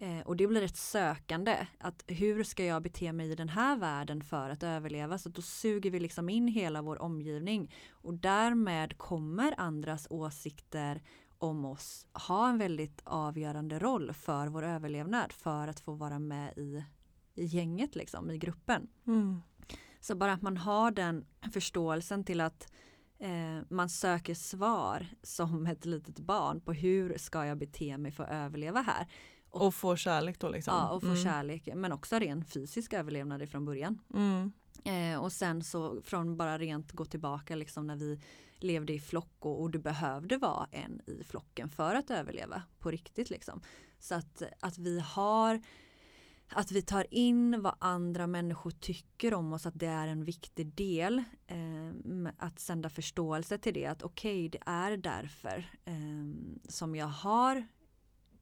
Eh, 0.00 0.20
och 0.20 0.36
det 0.36 0.46
blir 0.46 0.62
ett 0.62 0.76
sökande, 0.76 1.66
att 1.78 2.04
hur 2.06 2.44
ska 2.44 2.64
jag 2.64 2.82
bete 2.82 3.12
mig 3.12 3.30
i 3.30 3.34
den 3.34 3.48
här 3.48 3.76
världen 3.76 4.22
för 4.22 4.50
att 4.50 4.62
överleva? 4.62 5.18
Så 5.18 5.28
då 5.28 5.42
suger 5.42 5.90
vi 5.90 6.00
liksom 6.00 6.28
in 6.28 6.48
hela 6.48 6.82
vår 6.82 7.02
omgivning 7.02 7.74
och 7.90 8.14
därmed 8.14 8.98
kommer 8.98 9.54
andras 9.60 10.06
åsikter 10.10 11.02
om 11.38 11.64
oss 11.64 12.06
ha 12.28 12.48
en 12.48 12.58
väldigt 12.58 13.00
avgörande 13.04 13.78
roll 13.78 14.12
för 14.12 14.46
vår 14.46 14.62
överlevnad 14.62 15.32
för 15.32 15.68
att 15.68 15.80
få 15.80 15.92
vara 15.92 16.18
med 16.18 16.58
i, 16.58 16.84
i 17.34 17.44
gänget, 17.44 17.96
liksom, 17.96 18.30
i 18.30 18.38
gruppen. 18.38 18.88
Mm. 19.06 19.42
Så 20.00 20.14
bara 20.14 20.32
att 20.32 20.42
man 20.42 20.56
har 20.56 20.90
den 20.90 21.26
förståelsen 21.52 22.24
till 22.24 22.40
att 22.40 22.72
eh, 23.18 23.64
man 23.68 23.88
söker 23.88 24.34
svar 24.34 25.06
som 25.22 25.66
ett 25.66 25.84
litet 25.84 26.18
barn 26.18 26.60
på 26.60 26.72
hur 26.72 27.18
ska 27.18 27.46
jag 27.46 27.58
bete 27.58 27.98
mig 27.98 28.12
för 28.12 28.24
att 28.24 28.30
överleva 28.30 28.80
här. 28.80 29.06
Och, 29.50 29.66
och 29.66 29.74
få 29.74 29.96
kärlek 29.96 30.38
då 30.38 30.48
liksom? 30.48 30.74
Ja, 30.74 30.88
och 30.88 31.02
få 31.02 31.08
mm. 31.08 31.22
kärlek 31.22 31.68
men 31.74 31.92
också 31.92 32.18
ren 32.18 32.44
fysisk 32.44 32.92
överlevnad 32.92 33.42
ifrån 33.42 33.64
början. 33.64 33.98
Mm. 34.14 34.52
Eh, 34.84 35.22
och 35.22 35.32
sen 35.32 35.64
så 35.64 36.02
från 36.04 36.36
bara 36.36 36.58
rent 36.58 36.92
gå 36.92 37.04
tillbaka 37.04 37.56
liksom 37.56 37.86
när 37.86 37.96
vi 37.96 38.20
levde 38.60 38.92
i 38.92 39.00
flock 39.00 39.36
och, 39.38 39.60
och, 39.62 39.70
du 39.70 39.78
behövde 39.78 40.36
vara 40.36 40.68
en 40.70 41.00
i 41.06 41.24
flocken 41.24 41.70
för 41.70 41.94
att 41.94 42.10
överleva 42.10 42.62
på 42.78 42.90
riktigt 42.90 43.30
liksom. 43.30 43.60
Så 43.98 44.14
att, 44.14 44.42
att 44.60 44.78
vi 44.78 45.00
har 45.00 45.62
att 46.50 46.72
vi 46.72 46.82
tar 46.82 47.06
in 47.14 47.62
vad 47.62 47.74
andra 47.78 48.26
människor 48.26 48.70
tycker 48.70 49.34
om 49.34 49.52
oss, 49.52 49.66
att 49.66 49.78
det 49.78 49.86
är 49.86 50.06
en 50.06 50.24
viktig 50.24 50.74
del. 50.74 51.24
Eh, 51.46 52.32
att 52.38 52.58
sända 52.58 52.90
förståelse 52.90 53.58
till 53.58 53.74
det, 53.74 53.86
att 53.86 54.02
okej, 54.02 54.46
okay, 54.46 54.48
det 54.48 54.70
är 54.70 54.96
därför 54.96 55.70
eh, 55.84 55.94
som 56.68 56.96
jag 56.96 57.06
har 57.06 57.66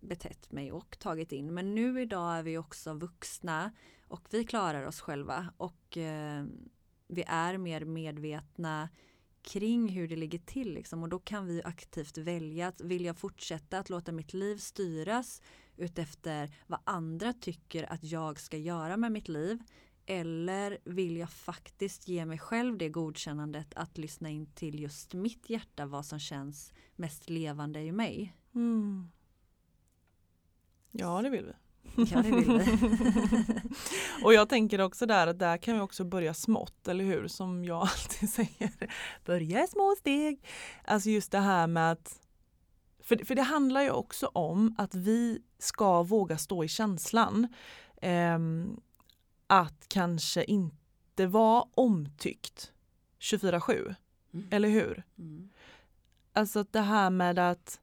betett 0.00 0.52
mig 0.52 0.72
och 0.72 0.98
tagit 0.98 1.32
in. 1.32 1.54
Men 1.54 1.74
nu 1.74 2.02
idag 2.02 2.38
är 2.38 2.42
vi 2.42 2.58
också 2.58 2.94
vuxna 2.94 3.72
och 4.08 4.26
vi 4.30 4.44
klarar 4.44 4.86
oss 4.86 5.00
själva 5.00 5.52
och 5.56 5.96
eh, 5.96 6.44
vi 7.08 7.24
är 7.26 7.58
mer 7.58 7.84
medvetna 7.84 8.88
kring 9.42 9.88
hur 9.88 10.08
det 10.08 10.16
ligger 10.16 10.38
till 10.38 10.74
liksom. 10.74 11.02
och 11.02 11.08
då 11.08 11.18
kan 11.18 11.46
vi 11.46 11.62
aktivt 11.64 12.18
välja 12.18 12.68
att 12.68 12.80
vill 12.80 13.04
jag 13.04 13.16
fortsätta 13.16 13.78
att 13.78 13.90
låta 13.90 14.12
mitt 14.12 14.34
liv 14.34 14.56
styras 14.56 15.42
utefter 15.76 16.50
vad 16.66 16.80
andra 16.84 17.32
tycker 17.32 17.92
att 17.92 18.04
jag 18.04 18.40
ska 18.40 18.56
göra 18.56 18.96
med 18.96 19.12
mitt 19.12 19.28
liv 19.28 19.62
eller 20.06 20.78
vill 20.84 21.16
jag 21.16 21.30
faktiskt 21.30 22.08
ge 22.08 22.26
mig 22.26 22.38
själv 22.38 22.78
det 22.78 22.88
godkännandet 22.88 23.74
att 23.74 23.98
lyssna 23.98 24.30
in 24.30 24.46
till 24.46 24.80
just 24.80 25.14
mitt 25.14 25.50
hjärta 25.50 25.86
vad 25.86 26.06
som 26.06 26.18
känns 26.18 26.72
mest 26.96 27.30
levande 27.30 27.80
i 27.80 27.92
mig. 27.92 28.36
Mm. 28.54 29.08
Ja 30.98 31.22
det 31.22 31.30
vill 31.30 31.44
vi. 31.44 31.52
Ja 32.10 32.22
det 32.22 32.30
vill 32.30 32.58
vi. 32.58 32.64
och 34.24 34.34
jag 34.34 34.48
tänker 34.48 34.80
också 34.80 35.06
där 35.06 35.26
att 35.26 35.38
där 35.38 35.56
kan 35.56 35.74
vi 35.74 35.80
också 35.80 36.04
börja 36.04 36.34
smått, 36.34 36.88
eller 36.88 37.04
hur? 37.04 37.28
Som 37.28 37.64
jag 37.64 37.76
alltid 37.82 38.30
säger, 38.30 38.70
börja 39.24 39.64
i 39.64 39.66
små 39.66 39.94
steg. 39.98 40.46
Alltså 40.84 41.10
just 41.10 41.32
det 41.32 41.38
här 41.38 41.66
med 41.66 41.92
att 41.92 42.20
för, 43.02 43.24
för 43.24 43.34
det 43.34 43.42
handlar 43.42 43.82
ju 43.82 43.90
också 43.90 44.26
om 44.26 44.74
att 44.78 44.94
vi 44.94 45.42
ska 45.58 46.02
våga 46.02 46.38
stå 46.38 46.64
i 46.64 46.68
känslan. 46.68 47.48
Eh, 48.02 48.38
att 49.46 49.88
kanske 49.88 50.44
inte 50.44 51.26
vara 51.26 51.64
omtyckt 51.74 52.72
24-7. 53.20 53.94
Mm. 54.34 54.48
Eller 54.50 54.68
hur? 54.68 55.02
Mm. 55.18 55.50
Alltså 56.32 56.64
det 56.70 56.80
här 56.80 57.10
med 57.10 57.38
att 57.38 57.80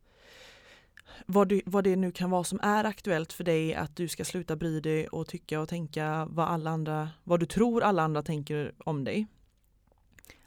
vad, 1.26 1.48
du, 1.48 1.62
vad 1.66 1.84
det 1.84 1.96
nu 1.96 2.12
kan 2.12 2.30
vara 2.30 2.44
som 2.44 2.60
är 2.64 2.84
aktuellt 2.84 3.34
för 3.34 3.44
dig 3.44 3.76
att 3.76 3.96
du 3.96 4.08
ska 4.08 4.26
sluta 4.26 4.56
bry 4.56 4.80
dig 4.80 5.08
och 5.08 5.28
tycka 5.28 5.60
och 5.60 5.70
tänka 5.70 6.28
vad 6.30 6.48
alla 6.48 6.70
andra, 6.70 7.10
vad 7.24 7.40
du 7.40 7.46
tror 7.46 7.84
alla 7.84 8.04
andra 8.04 8.24
tänker 8.24 8.74
om 8.78 9.04
dig. 9.04 9.28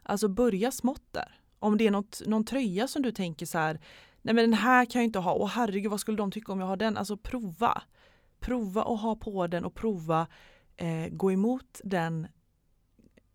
Alltså 0.02 0.28
börja 0.28 0.72
smått 0.72 1.12
där. 1.12 1.40
Om 1.58 1.78
det 1.78 1.86
är 1.86 1.90
något, 1.90 2.22
någon 2.26 2.44
tröja 2.44 2.88
som 2.88 3.02
du 3.02 3.12
tänker 3.12 3.46
så 3.46 3.58
här, 3.58 3.80
nej 4.22 4.34
men 4.34 4.50
den 4.50 4.58
här 4.58 4.84
kan 4.84 5.00
jag 5.00 5.04
inte 5.04 5.18
ha, 5.18 5.32
och 5.32 5.48
herregud 5.48 5.90
vad 5.90 6.00
skulle 6.00 6.16
de 6.16 6.30
tycka 6.30 6.52
om 6.52 6.60
jag 6.60 6.66
har 6.66 6.76
den? 6.76 6.96
Alltså 6.96 7.16
prova. 7.16 7.82
Prova 8.40 8.82
att 8.82 9.00
ha 9.00 9.16
på 9.16 9.46
den 9.46 9.64
och 9.64 9.74
prova 9.74 10.26
eh, 10.76 11.08
gå 11.10 11.32
emot 11.32 11.80
den 11.84 12.26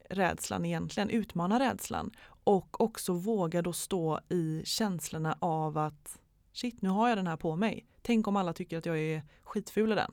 rädslan 0.09 0.65
egentligen, 0.65 1.09
utmana 1.09 1.59
rädslan 1.59 2.11
och 2.43 2.81
också 2.81 3.13
våga 3.13 3.61
då 3.61 3.73
stå 3.73 4.19
i 4.29 4.61
känslorna 4.65 5.37
av 5.39 5.77
att 5.77 6.20
shit 6.53 6.81
nu 6.81 6.89
har 6.89 7.09
jag 7.09 7.17
den 7.17 7.27
här 7.27 7.37
på 7.37 7.55
mig. 7.55 7.87
Tänk 8.01 8.27
om 8.27 8.35
alla 8.35 8.53
tycker 8.53 8.77
att 8.77 8.85
jag 8.85 8.99
är 8.99 9.23
skitful 9.43 9.91
i 9.91 9.95
den. 9.95 10.11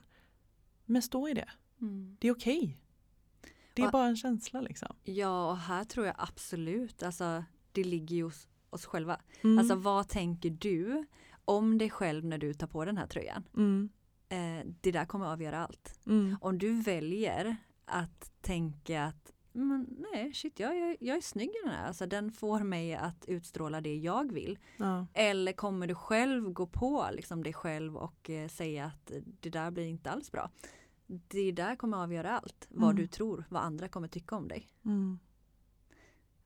Men 0.85 1.01
stå 1.01 1.27
i 1.27 1.33
det. 1.33 1.49
Mm. 1.81 2.17
Det 2.19 2.27
är 2.27 2.31
okej. 2.31 2.57
Okay. 2.57 2.75
Det 3.73 3.81
är 3.81 3.85
och, 3.85 3.91
bara 3.91 4.07
en 4.07 4.17
känsla 4.17 4.61
liksom. 4.61 4.95
Ja 5.03 5.51
och 5.51 5.57
här 5.57 5.83
tror 5.83 6.05
jag 6.05 6.15
absolut, 6.17 7.03
alltså 7.03 7.43
det 7.71 7.83
ligger 7.83 8.15
ju 8.15 8.23
hos 8.23 8.47
oss 8.69 8.85
själva. 8.85 9.21
Mm. 9.41 9.59
Alltså 9.59 9.75
vad 9.75 10.07
tänker 10.07 10.49
du 10.49 11.05
om 11.45 11.77
dig 11.77 11.89
själv 11.89 12.25
när 12.25 12.37
du 12.37 12.53
tar 12.53 12.67
på 12.67 12.85
den 12.85 12.97
här 12.97 13.07
tröjan. 13.07 13.43
Mm. 13.57 13.89
Eh, 14.29 14.67
det 14.81 14.91
där 14.91 15.05
kommer 15.05 15.25
avgöra 15.25 15.65
allt. 15.65 15.99
Mm. 16.05 16.37
Om 16.41 16.57
du 16.57 16.81
väljer 16.81 17.57
att 17.85 18.31
tänka 18.41 19.03
att 19.03 19.31
men 19.51 20.05
nej, 20.13 20.33
shit, 20.33 20.59
jag, 20.59 20.77
jag, 20.77 20.97
jag 20.99 21.17
är 21.17 21.21
snygg 21.21 21.49
i 21.49 21.59
den 21.63 21.73
här. 21.73 21.87
Alltså, 21.87 22.05
den 22.05 22.31
får 22.31 22.59
mig 22.59 22.95
att 22.95 23.25
utstråla 23.27 23.81
det 23.81 23.95
jag 23.97 24.31
vill. 24.33 24.59
Ja. 24.77 25.05
Eller 25.13 25.51
kommer 25.53 25.87
du 25.87 25.95
själv 25.95 26.49
gå 26.53 26.67
på 26.67 27.07
liksom, 27.13 27.43
dig 27.43 27.53
själv 27.53 27.97
och 27.97 28.29
eh, 28.29 28.47
säga 28.47 28.85
att 28.85 29.11
det 29.39 29.49
där 29.49 29.71
blir 29.71 29.85
inte 29.87 30.11
alls 30.11 30.31
bra. 30.31 30.51
Det 31.07 31.51
där 31.51 31.75
kommer 31.75 31.97
avgöra 31.97 32.31
allt. 32.39 32.67
Vad 32.69 32.89
Mm. 32.91 32.95
du 33.01 33.07
tror, 33.07 33.45
vad 33.49 33.61
andra 33.63 33.87
kommer 33.87 34.07
tycka 34.07 34.35
om 34.35 34.47
dig 34.47 34.67
Mm. 34.85 35.19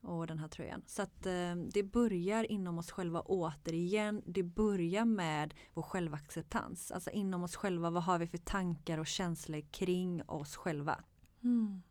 och 0.00 0.26
den 0.26 0.38
här 0.38 0.48
tröjan. 0.48 0.82
Så 0.86 1.02
att 1.02 1.26
eh, 1.26 1.54
det 1.72 1.82
börjar 1.82 2.52
inom 2.52 2.78
oss 2.78 2.90
själva 2.90 3.20
återigen. 3.20 4.22
Det 4.26 4.42
börjar 4.42 5.04
med 5.04 5.54
vår 5.74 5.82
självacceptans. 5.82 6.90
Alltså 6.92 7.10
inom 7.10 7.42
oss 7.44 7.56
själva, 7.56 7.90
vad 7.90 8.02
har 8.02 8.18
vi 8.18 8.26
för 8.26 8.38
tankar 8.38 8.98
och 8.98 9.06
känslor 9.06 9.60
kring 9.60 10.22
oss 10.26 10.56
själva? 10.56 11.04
Mm. 11.42 11.82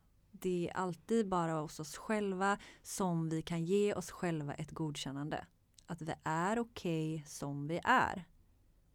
Det 0.43 0.69
är 0.69 0.77
alltid 0.77 1.29
bara 1.29 1.53
hos 1.53 1.79
oss 1.79 1.97
själva 1.97 2.57
som 2.81 3.29
vi 3.29 3.41
kan 3.41 3.65
ge 3.65 3.93
oss 3.93 4.11
själva 4.11 4.53
ett 4.53 4.71
godkännande. 4.71 5.45
Att 5.85 6.01
vi 6.01 6.13
är 6.23 6.59
okej 6.59 7.23
som 7.27 7.67
vi 7.67 7.79
är. 7.83 8.25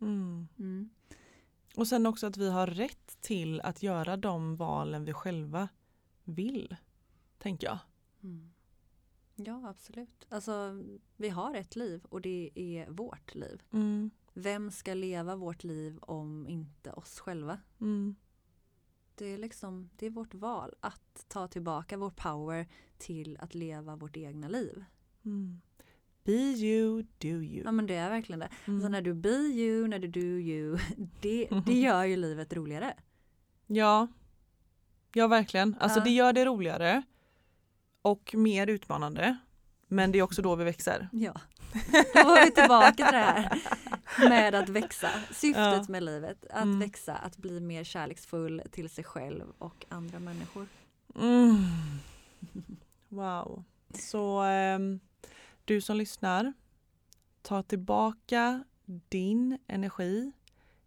Mm. 0.01 0.49
Mm. 0.59 0.91
Och 1.77 1.89
sen 1.89 2.07
också 2.07 2.27
att 2.27 2.37
vi 2.37 2.51
har 2.51 2.67
rätt 2.67 3.21
till 3.21 3.61
att 3.61 3.83
göra 3.83 4.17
de 4.17 4.57
valen 4.57 5.05
vi 5.05 5.13
själva 5.13 5.69
vill. 6.25 6.77
Tänker 7.39 7.67
jag. 7.67 7.79
Mm. 8.23 8.53
Ja, 9.37 9.69
absolut. 9.69 10.27
Alltså, 10.29 10.83
vi 11.17 11.29
har 11.29 11.55
ett 11.55 11.77
liv 11.77 12.05
och 12.05 12.21
det 12.21 12.51
är 12.55 12.91
vårt 12.91 13.35
liv. 13.35 13.63
Mm. 13.73 14.11
Vem 14.33 14.71
ska 14.71 14.95
leva 14.95 15.37
vårt 15.37 15.65
liv 15.65 15.99
om 16.03 16.47
inte 16.49 16.93
oss 16.93 17.21
själva? 17.21 17.61
Det 19.19 19.27
är 19.35 19.39
liksom, 19.39 19.91
det 19.97 20.07
är 20.07 20.11
vårt 20.11 20.35
val 20.35 20.75
att 20.81 21.25
ta 21.29 21.49
tillbaka 21.49 21.97
vår 21.97 22.11
power 22.11 22.67
till 22.99 23.39
att 23.41 23.55
leva 23.55 23.97
vårt 23.97 24.17
egna 24.17 24.49
liv. 24.49 24.85
Mm. 25.25 25.61
Be 26.25 26.33
you, 26.33 27.03
do 27.19 27.29
you. 27.29 27.63
Ja 27.65 27.73
men 27.73 27.87
det 27.87 27.95
är 27.95 28.11
verkligen 28.11 28.39
det. 28.41 28.49
Mm. 28.65 28.77
Alltså 28.77 28.89
när 28.89 29.03
du 29.03 29.15
be 29.15 29.29
you, 29.31 29.89
när 29.89 29.99
du 29.99 30.09
do 30.09 30.21
you, 30.21 30.79
det, 31.21 31.49
det 31.67 31.73
gör 31.81 32.05
ju 32.05 32.17
livet 32.17 32.53
roligare. 32.53 32.95
Ja. 33.67 34.09
Ja 35.15 35.27
verkligen. 35.27 35.77
Alltså 35.81 35.99
Ja. 35.99 36.05
det 36.05 36.11
gör 36.11 36.33
det 36.33 36.45
roligare. 36.45 37.03
Och 38.03 38.35
mer 38.37 38.67
utmanande. 38.67 39.39
Men 39.89 40.13
det 40.13 40.19
är 40.19 40.23
också 40.23 40.43
då 40.43 40.55
vi 40.57 40.65
växer. 40.65 41.09
Ja, 41.13 41.41
då 42.15 42.25
var 42.25 42.45
vi 42.45 42.51
tillbaka 42.51 42.93
till 42.93 43.05
det 43.05 43.19
här 43.19 43.63
med 44.19 44.55
att 44.55 44.69
växa. 44.69 45.11
Syftet 45.31 45.57
Ja. 45.57 45.85
med 45.89 46.03
livet, 46.03 46.47
att 46.51 46.63
Mm. 46.63 46.79
växa, 46.79 47.15
att 47.17 47.37
bli 47.37 47.61
mer 47.61 47.85
kärleksfull 47.85 48.63
till 48.71 48.89
sig 48.91 49.05
själv 49.05 49.45
och 49.59 49.87
andra 49.89 50.19
människor. 50.19 50.67
Mm. 51.15 51.57
Wow. 53.09 53.65
Så 53.95 54.41
ehm, 54.43 55.01
du 55.65 55.81
som 55.81 55.97
lyssnar, 55.97 56.53
ta 57.43 57.63
tillbaka 57.63 58.65
din 59.09 59.59
energi 59.67 60.33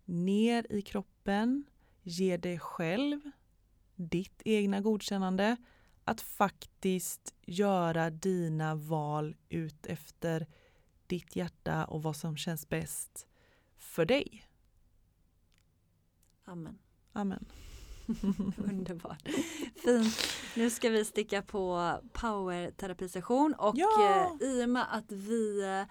ner 0.06 0.67
i 0.70 0.82
kroppen. 0.82 1.63
Ge 2.04 2.38
dig 2.38 2.60
själv 2.60 3.20
ditt 3.96 4.41
egna 4.46 4.82
godkännande 4.82 5.58
att 6.04 6.22
faktiskt 6.22 7.34
göra 7.46 8.10
dina 8.10 8.76
val 8.76 9.36
ut 9.50 9.86
efter 9.86 10.48
ditt 11.12 11.36
hjärta 11.36 11.86
och 11.86 12.04
vad 12.04 12.15
som 12.15 12.38
känns 12.38 12.69
bäst 12.69 13.28
för 13.78 14.06
dig. 14.06 14.47
Amen. 16.45 16.78
Amen. 17.13 17.45
Underbart. 18.58 19.28
Fint. 19.76 20.17
Nu 20.56 20.69
ska 20.69 20.89
vi 20.89 21.06
sticka 21.06 21.41
på 21.41 21.95
powerterapisession 22.13 23.54
och 23.54 23.76
Ja! 23.78 24.38
eh, 24.41 24.47
i 24.47 24.63
och 24.65 24.69
med 24.69 24.86
att 24.89 25.12
vi 25.12 25.63
eh, 25.63 25.84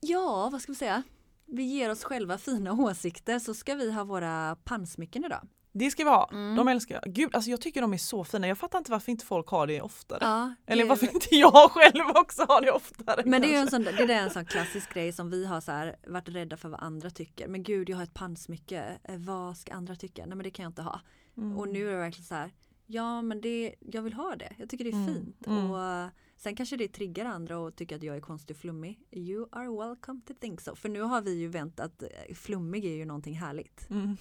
Ja, 0.00 0.48
vad 0.52 0.60
ska 0.62 0.72
vi 0.72 0.76
säga? 0.76 1.02
Vi 1.44 1.62
ger 1.62 1.90
oss 1.90 2.04
själva 2.04 2.38
fina 2.38 2.72
åsikter 2.72 3.38
så 3.38 3.54
ska 3.54 3.74
vi 3.74 3.92
ha 3.92 4.04
våra 4.04 4.56
pannsmycken 4.64 5.24
idag. 5.24 5.48
Det 5.72 5.90
ska 5.90 6.04
vi 6.04 6.10
ha. 6.10 6.28
Mm. 6.32 6.56
De 6.56 6.68
älskar 6.68 7.00
jag. 7.04 7.14
Gud, 7.14 7.34
alltså 7.34 7.50
jag 7.50 7.60
tycker 7.60 7.80
de 7.80 7.92
är 7.94 7.98
så 7.98 8.24
fina. 8.24 8.48
Jag 8.48 8.58
fattar 8.58 8.78
inte 8.78 8.90
varför 8.90 9.12
inte 9.12 9.26
folk 9.26 9.48
har 9.48 9.66
det 9.66 9.80
oftare. 9.80 10.18
Ja, 10.22 10.54
det 10.66 10.72
Eller 10.72 10.84
är- 10.84 10.88
varför 10.88 11.14
inte 11.14 11.36
jag 11.36 11.70
själv 11.70 12.04
också 12.14 12.44
har 12.48 12.60
det 12.60 12.70
oftare. 12.72 13.22
Men 13.26 13.40
det 13.42 13.46
är 13.48 13.50
ju 13.50 13.56
en 13.56 13.66
kanske. 13.68 13.92
sån, 13.96 14.06
det 14.06 14.14
är 14.14 14.22
en 14.22 14.30
sån 14.30 14.44
klassisk 14.44 14.94
grej 14.94 15.12
som 15.12 15.30
vi 15.30 15.46
har 15.46 15.60
så 15.60 15.72
här, 15.72 15.96
varit 16.06 16.28
rädda 16.28 16.56
för 16.56 16.68
vad 16.68 16.80
andra 16.82 17.10
tycker. 17.10 17.48
Men 17.48 17.62
gud, 17.62 17.88
jag 17.88 17.96
har 17.96 18.04
ett 18.04 18.14
pannsmycke. 18.14 18.98
Eh, 19.04 19.16
Vad 19.18 19.56
ska 19.56 19.72
andra 19.72 19.96
tycka? 19.96 20.26
Nej 20.26 20.36
men 20.36 20.44
det 20.44 20.50
kan 20.50 20.62
jag 20.62 20.70
inte 20.70 20.82
ha. 20.82 21.00
Mm. 21.36 21.58
Och 21.58 21.68
nu 21.68 21.88
är 21.88 21.92
det 21.92 21.98
verkligen 21.98 22.26
så 22.26 22.34
här, 22.34 22.50
ja 22.90 23.22
men 23.22 23.40
det, 23.40 23.74
jag 23.92 24.02
vill 24.02 24.12
ha 24.12 24.36
det. 24.36 24.52
Jag 24.58 24.68
tycker 24.68 24.84
det 24.84 24.90
är 24.90 24.94
Mm, 24.94 25.14
fint. 25.14 25.46
mm. 25.46 25.70
Och 25.70 25.82
eh, 25.84 26.06
sen 26.36 26.56
kanske 26.56 26.76
det 26.76 26.88
triggar 26.88 27.24
andra 27.26 27.58
och 27.58 27.76
tycker 27.76 27.96
att 27.96 28.02
jag 28.02 28.16
är 28.16 28.20
konstig 28.20 28.56
och 28.56 28.60
flummig. 28.60 28.98
You 29.12 29.48
are 29.52 29.68
welcome 29.88 30.20
to 30.26 30.34
think 30.40 30.60
so. 30.60 30.74
För 30.76 30.88
nu 30.88 31.00
har 31.00 31.20
vi 31.22 31.34
ju 31.34 31.48
vänt 31.48 31.80
att 31.80 32.02
eh, 32.02 32.08
flummig 32.34 32.84
är 32.84 32.94
ju 32.94 33.04
någonting 33.04 33.34
härligt. 33.38 33.90
Mm. 33.90 34.16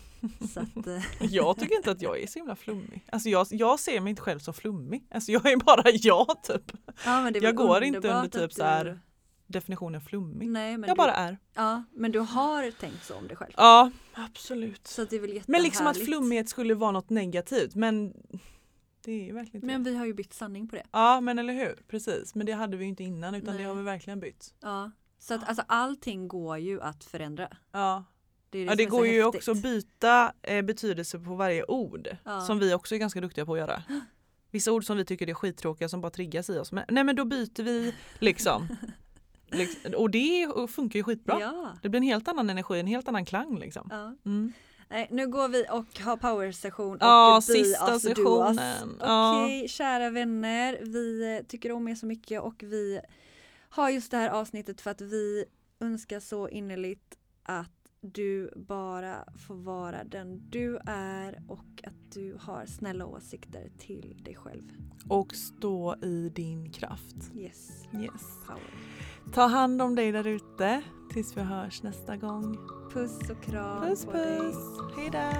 Så 0.53 0.59
att, 0.59 0.87
eh, 0.87 1.03
Jag 1.33 1.57
tycker 1.59 1.75
inte 1.75 1.91
att 1.91 2.01
jag 2.01 2.21
är 2.21 2.27
så 2.27 2.39
himla 2.39 2.55
flummig. 2.55 3.05
Alltså 3.11 3.29
jag, 3.29 3.47
jag 3.51 3.79
ser 3.79 4.01
mig 4.01 4.09
inte 4.09 4.21
själv 4.21 4.39
som 4.39 4.53
flummig. 4.53 5.07
Alltså 5.11 5.31
jag 5.31 5.45
är 5.45 5.57
bara 5.57 5.83
jag 5.93 6.43
typ. 6.43 6.71
ja, 7.05 7.31
Jag 7.41 7.55
går 7.55 7.83
inte 7.83 8.07
under 8.09 8.27
typ 8.29 8.53
så 8.53 8.63
här 8.63 8.99
Definitionen 9.47 10.01
flummig. 10.01 10.49
Nej, 10.49 10.71
Jag 10.71 10.81
du, 10.87 10.93
bara 10.95 11.13
är. 11.13 11.37
Ja, 11.53 11.83
men 11.93 12.11
du 12.11 12.19
har 12.19 12.71
tänkt 12.71 13.05
så 13.05 13.15
om 13.15 13.27
dig 13.27 13.37
själv. 13.37 13.53
Ja, 13.57 13.91
absolut. 14.13 14.87
Så 14.87 15.05
det 15.05 15.15
är 15.15 15.19
väl 15.19 15.41
Men 15.47 15.61
liksom 15.63 15.87
att 15.87 15.97
flummighet 16.05 16.49
skulle 16.49 16.73
vara 16.73 16.91
något 16.91 17.09
negativt. 17.09 17.75
Men 17.75 18.13
det 19.09 19.29
är 19.29 19.33
verkligen 19.33 19.67
Men 19.67 19.83
det. 19.83 19.89
vi 19.91 19.95
har 19.97 20.05
ju 20.05 20.13
bytt 20.13 20.33
sanning 20.33 20.67
på 20.67 20.75
det. 20.75 20.83
Ja 20.91 21.21
men 21.21 21.39
eller 21.39 21.53
hur, 21.53 21.79
precis. 21.87 22.35
Men 22.35 22.45
det 22.45 22.51
hade 22.51 22.77
vi 22.77 22.83
ju 22.83 22.89
inte 22.89 23.03
innan 23.03 23.35
utan 23.35 23.53
Nej. 23.55 23.63
det 23.63 23.69
har 23.69 23.75
vi 23.75 23.83
verkligen 23.83 24.19
bytt. 24.19 24.53
Ja. 24.61 24.91
Så 25.19 25.33
att 25.33 25.47
alltså 25.49 25.63
allting 25.67 26.27
går 26.27 26.57
ju 26.57 26.81
att 26.81 27.03
förändra. 27.03 27.49
Ja, 27.71 28.03
Det, 28.49 28.59
är 28.59 28.65
ja 28.65 28.75
det 28.75 28.85
går 28.85 29.07
ju 29.07 29.23
häftigt. 29.23 29.35
också 29.35 29.51
att 29.51 29.61
byta 29.61 30.33
eh, 30.41 30.61
betydelse 30.61 31.19
på 31.19 31.35
varje 31.35 31.63
ord. 31.63 32.07
Ja. 32.25 32.41
Som 32.41 32.59
vi 32.59 32.73
också 32.73 32.95
är 32.95 32.99
ganska 32.99 33.21
duktiga 33.21 33.45
på 33.45 33.53
att 33.53 33.59
göra. 33.59 33.83
Vissa 34.51 34.71
ord 34.71 34.85
som 34.85 34.97
vi 34.97 35.05
tycker 35.05 35.29
är 35.29 35.33
skittråkiga 35.33 35.89
som 35.89 36.01
bara 36.01 36.09
triggas 36.11 36.49
i 36.49 36.57
oss. 36.59 36.71
Men, 36.71 36.83
nej 36.89 37.03
men 37.03 37.15
då 37.15 37.25
byter 37.25 37.63
vi 37.63 37.93
liksom. 38.19 38.67
Liks- 39.51 39.93
och 39.93 40.09
det 40.09 40.47
funkar 40.69 40.99
ju 40.99 41.03
skitbra. 41.03 41.37
Ja. 41.41 41.73
Det 41.81 41.89
blir 41.89 41.97
en 41.97 42.03
helt 42.07 42.27
annan 42.27 42.49
energi, 42.49 42.79
en 42.79 42.87
helt 42.87 43.07
annan 43.07 43.25
klang 43.25 43.59
liksom. 43.59 43.87
ja. 43.91 44.15
Mm. 44.25 44.53
Nej, 44.89 45.07
nu 45.11 45.27
går 45.27 45.47
vi 45.47 45.65
och 45.71 45.99
har 45.99 46.17
powersession 46.17 46.97
Ja, 47.01 47.31
och 47.37 47.43
be 47.47 47.53
sista 47.53 47.93
us. 47.95 48.01
sessionen. 48.01 48.97
Ja. 48.99 49.43
Okej, 49.43 49.67
kära 49.67 50.09
vänner. 50.09 50.79
Vi 50.81 51.41
tycker 51.47 51.71
om 51.71 51.87
er 51.87 51.95
så 51.95 52.05
mycket 52.05 52.41
och 52.41 52.63
vi 52.63 53.01
har 53.69 53.89
just 53.89 54.11
det 54.11 54.17
här 54.17 54.29
avsnittet 54.29 54.81
för 54.81 54.91
att 54.91 55.01
vi 55.01 55.45
önskar 55.79 56.19
så 56.19 56.49
innerligt 56.49 57.17
att 57.43 57.78
du 58.01 58.51
bara 58.55 59.23
får 59.47 59.55
vara 59.55 60.03
den 60.03 60.49
du 60.49 60.79
är 60.85 61.43
och 61.47 61.83
att 61.83 62.11
du 62.13 62.37
har 62.41 62.65
snälla 62.65 63.05
åsikter 63.05 63.69
till 63.77 64.21
dig 64.25 64.35
själv. 64.35 64.63
Och 65.07 65.33
stå 65.35 65.95
i 66.01 66.29
din 66.35 66.71
kraft. 66.71 67.15
Yes, 67.35 67.69
Yes. 67.93 68.37
power. 68.47 68.61
Ta 69.33 69.41
hand 69.47 69.81
om 69.81 69.95
dig 69.95 70.11
där 70.11 70.27
ute 70.27 70.81
tills 71.13 71.37
vi 71.37 71.41
hörs 71.41 71.83
nästa 71.83 72.17
gång. 72.17 72.57
Puss 72.93 73.29
och 73.29 73.43
kram 73.43 73.81
Puss 73.87 74.05
på 74.05 74.11
dig. 74.11 74.37
puss! 74.39 74.79
Hejdå! 74.97 75.31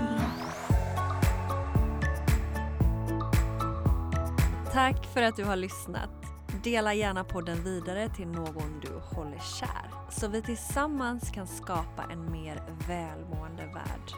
Tack 4.74 5.06
för 5.14 5.22
att 5.22 5.36
du 5.36 5.44
har 5.44 5.56
lyssnat. 5.56 6.19
Dela 6.64 6.94
gärna 6.94 7.24
podden 7.24 7.64
vidare 7.64 8.10
till 8.10 8.28
någon 8.28 8.80
du 8.82 8.90
håller 9.16 9.40
kär 9.60 10.12
så 10.12 10.28
vi 10.28 10.42
tillsammans 10.42 11.32
kan 11.32 11.48
skapa 11.48 12.04
en 12.12 12.32
mer 12.32 12.62
välmående 12.88 13.66
värld. 13.66 14.12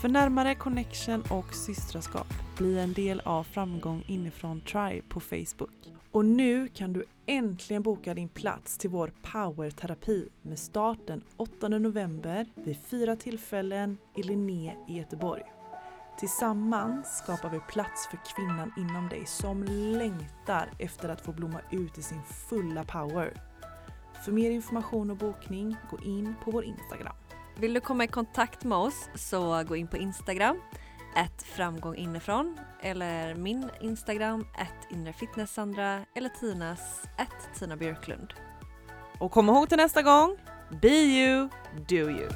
För 0.00 0.08
närmare 0.08 0.54
connection 0.54 1.22
och 1.30 1.54
systraskap, 1.54 2.26
bli 2.58 2.78
en 2.78 2.92
del 2.92 3.20
av 3.24 3.44
Framgång 3.44 4.04
inifrån 4.06 4.60
Tribe 4.60 5.02
på 5.08 5.20
Facebook. 5.20 5.92
Och 6.10 6.24
nu 6.24 6.68
kan 6.68 6.92
du 6.92 7.04
äntligen 7.26 7.82
boka 7.82 8.14
din 8.14 8.28
plats 8.28 8.78
till 8.78 8.90
vår 8.90 9.12
powerterapi 9.22 10.28
med 10.42 10.58
start 10.58 10.98
den 11.06 11.22
8 11.36 11.68
november 11.68 12.46
vid 12.54 12.76
fyra 12.76 13.16
tillfällen 13.16 13.98
i 14.16 14.22
Linné 14.22 14.76
i 14.88 14.98
Göteborg. 14.98 15.42
Tillsammans 16.18 17.18
skapar 17.18 17.50
vi 17.50 17.60
plats 17.60 18.06
för 18.06 18.18
kvinnan 18.34 18.72
inom 18.76 19.08
dig 19.08 19.26
som 19.26 19.62
längtar 19.98 20.68
efter 20.78 21.08
att 21.08 21.20
få 21.20 21.32
blomma 21.32 21.60
ut 21.70 21.98
i 21.98 22.02
sin 22.02 22.22
fulla 22.22 22.84
power. 22.84 23.42
För 24.24 24.32
mer 24.32 24.50
information 24.50 25.10
och 25.10 25.16
bokning, 25.16 25.76
gå 25.90 25.98
in 25.98 26.34
på 26.44 26.50
vår 26.50 26.64
Instagram. 26.64 27.16
Vill 27.58 27.74
du 27.74 27.80
komma 27.80 28.04
i 28.04 28.08
kontakt 28.08 28.64
med 28.64 28.78
oss 28.78 29.08
så 29.14 29.64
gå 29.68 29.76
in 29.76 29.88
på 29.88 29.96
Instagram, 29.96 30.60
ett 31.16 31.42
framgång 31.42 31.96
inifrån 31.96 32.58
eller 32.82 33.34
min 33.34 33.70
Instagram, 33.80 34.40
ett 34.40 34.92
inrefitnesssandra 34.92 36.04
eller 36.14 36.28
Tinas, 36.28 37.02
ett 37.16 37.58
Tina 37.58 37.76
Björklund. 37.76 38.34
Och 39.18 39.32
kom 39.32 39.48
ihåg 39.48 39.68
till 39.68 39.78
nästa 39.78 40.02
gång, 40.02 40.36
Be 40.82 40.88
you, 40.88 41.48
do 41.88 41.96
you. 41.96 42.28